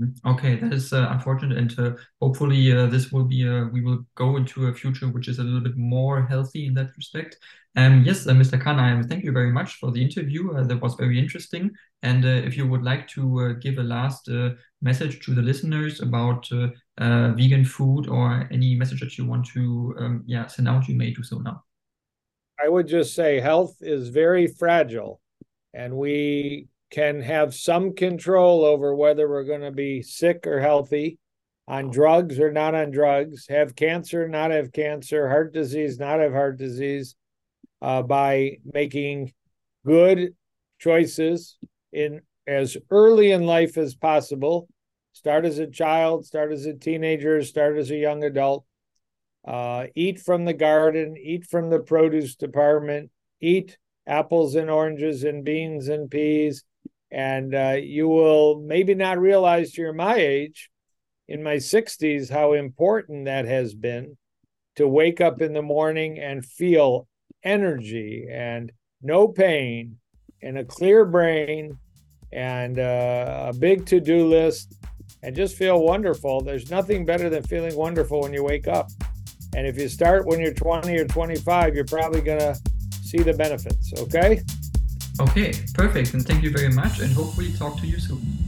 Mm-hmm. 0.00 0.28
Okay, 0.28 0.56
that 0.56 0.72
is 0.72 0.92
uh, 0.92 1.08
unfortunate, 1.10 1.56
and 1.56 1.78
uh, 1.78 1.96
hopefully 2.20 2.72
uh, 2.72 2.86
this 2.86 3.10
will 3.12 3.24
be 3.24 3.48
uh, 3.48 3.66
we 3.66 3.80
will 3.80 4.04
go 4.14 4.36
into 4.36 4.66
a 4.66 4.74
future 4.74 5.08
which 5.08 5.28
is 5.28 5.38
a 5.38 5.42
little 5.42 5.60
bit 5.60 5.76
more 5.76 6.26
healthy 6.26 6.66
in 6.66 6.74
that 6.74 6.90
respect. 6.96 7.38
Um, 7.76 8.02
yes, 8.04 8.26
uh, 8.26 8.32
Mr. 8.32 8.60
Kahn, 8.60 8.80
I 8.80 9.00
thank 9.02 9.22
you 9.22 9.30
very 9.30 9.52
much 9.52 9.74
for 9.74 9.92
the 9.92 10.02
interview. 10.02 10.52
Uh, 10.52 10.64
that 10.64 10.82
was 10.82 10.94
very 10.94 11.18
interesting. 11.18 11.70
And 12.02 12.24
if 12.24 12.56
you 12.56 12.66
would 12.66 12.82
like 12.82 13.06
to 13.08 13.54
give 13.60 13.78
a 13.78 13.82
last 13.82 14.28
message 14.82 15.24
to 15.24 15.34
the 15.34 15.42
listeners 15.42 16.00
about 16.00 16.48
vegan 16.98 17.64
food 17.64 18.08
or 18.08 18.48
any 18.50 18.74
message 18.74 19.00
that 19.00 19.16
you 19.18 19.26
want 19.26 19.46
to 19.46 19.94
um, 19.98 20.24
yeah 20.26 20.46
send 20.46 20.66
out, 20.66 20.88
you 20.88 20.96
may 20.96 21.10
do 21.10 21.22
so 21.22 21.38
now. 21.38 21.62
I 22.62 22.68
would 22.68 22.88
just 22.88 23.14
say 23.14 23.40
health 23.40 23.76
is 23.80 24.08
very 24.08 24.46
fragile, 24.46 25.20
and 25.72 25.96
we 25.96 26.68
can 26.90 27.22
have 27.22 27.54
some 27.54 27.94
control 27.94 28.64
over 28.64 28.94
whether 28.94 29.28
we're 29.28 29.44
going 29.44 29.60
to 29.60 29.70
be 29.70 30.02
sick 30.02 30.46
or 30.46 30.60
healthy, 30.60 31.18
on 31.68 31.88
drugs 31.90 32.40
or 32.40 32.50
not 32.50 32.74
on 32.74 32.90
drugs, 32.90 33.46
have 33.48 33.76
cancer, 33.76 34.26
not 34.26 34.50
have 34.50 34.72
cancer, 34.72 35.28
heart 35.28 35.54
disease, 35.54 35.98
not 36.00 36.18
have 36.18 36.32
heart 36.32 36.58
disease, 36.58 37.14
uh, 37.82 38.02
by 38.02 38.58
making 38.64 39.32
good 39.84 40.34
choices 40.78 41.56
in 41.92 42.20
as 42.46 42.76
early 42.90 43.30
in 43.30 43.46
life 43.46 43.76
as 43.76 43.94
possible. 43.94 44.68
Start 45.12 45.44
as 45.44 45.58
a 45.58 45.66
child, 45.66 46.26
start 46.26 46.52
as 46.52 46.66
a 46.66 46.74
teenager, 46.74 47.42
start 47.42 47.76
as 47.76 47.90
a 47.90 47.96
young 47.96 48.24
adult. 48.24 48.64
Uh, 49.46 49.86
eat 49.94 50.20
from 50.20 50.44
the 50.44 50.52
garden, 50.52 51.16
eat 51.16 51.46
from 51.46 51.70
the 51.70 51.80
produce 51.80 52.36
department, 52.36 53.10
eat 53.40 53.78
apples 54.06 54.54
and 54.54 54.68
oranges 54.68 55.24
and 55.24 55.44
beans 55.44 55.88
and 55.88 56.10
peas, 56.10 56.62
and 57.10 57.54
uh, 57.54 57.76
you 57.80 58.08
will 58.08 58.60
maybe 58.60 58.94
not 58.94 59.18
realize 59.18 59.76
you're 59.76 59.92
my 59.92 60.14
age, 60.14 60.70
in 61.26 61.42
my 61.42 61.56
60s, 61.56 62.28
how 62.28 62.52
important 62.52 63.24
that 63.26 63.46
has 63.46 63.74
been 63.74 64.16
to 64.76 64.86
wake 64.86 65.20
up 65.20 65.40
in 65.40 65.52
the 65.52 65.62
morning 65.62 66.18
and 66.18 66.44
feel 66.44 67.06
energy 67.44 68.26
and 68.30 68.72
no 69.02 69.28
pain 69.28 69.96
and 70.42 70.58
a 70.58 70.64
clear 70.64 71.04
brain 71.04 71.78
and 72.32 72.78
uh, 72.78 73.50
a 73.52 73.58
big 73.58 73.86
to 73.86 74.00
do 74.00 74.26
list 74.26 74.74
and 75.22 75.34
just 75.34 75.56
feel 75.56 75.82
wonderful. 75.82 76.40
There's 76.40 76.70
nothing 76.70 77.04
better 77.04 77.28
than 77.28 77.42
feeling 77.42 77.76
wonderful 77.76 78.22
when 78.22 78.32
you 78.32 78.44
wake 78.44 78.68
up. 78.68 78.88
And 79.56 79.66
if 79.66 79.76
you 79.78 79.88
start 79.88 80.26
when 80.26 80.40
you're 80.40 80.54
20 80.54 80.96
or 80.96 81.06
25, 81.06 81.74
you're 81.74 81.84
probably 81.84 82.20
going 82.20 82.38
to 82.38 82.58
see 83.02 83.18
the 83.18 83.34
benefits. 83.34 83.92
Okay. 83.98 84.40
Okay, 85.20 85.52
perfect. 85.74 86.14
And 86.14 86.26
thank 86.26 86.42
you 86.42 86.50
very 86.50 86.70
much. 86.70 87.00
And 87.00 87.12
hopefully 87.12 87.52
talk 87.52 87.78
to 87.80 87.86
you 87.86 87.98
soon. 87.98 88.39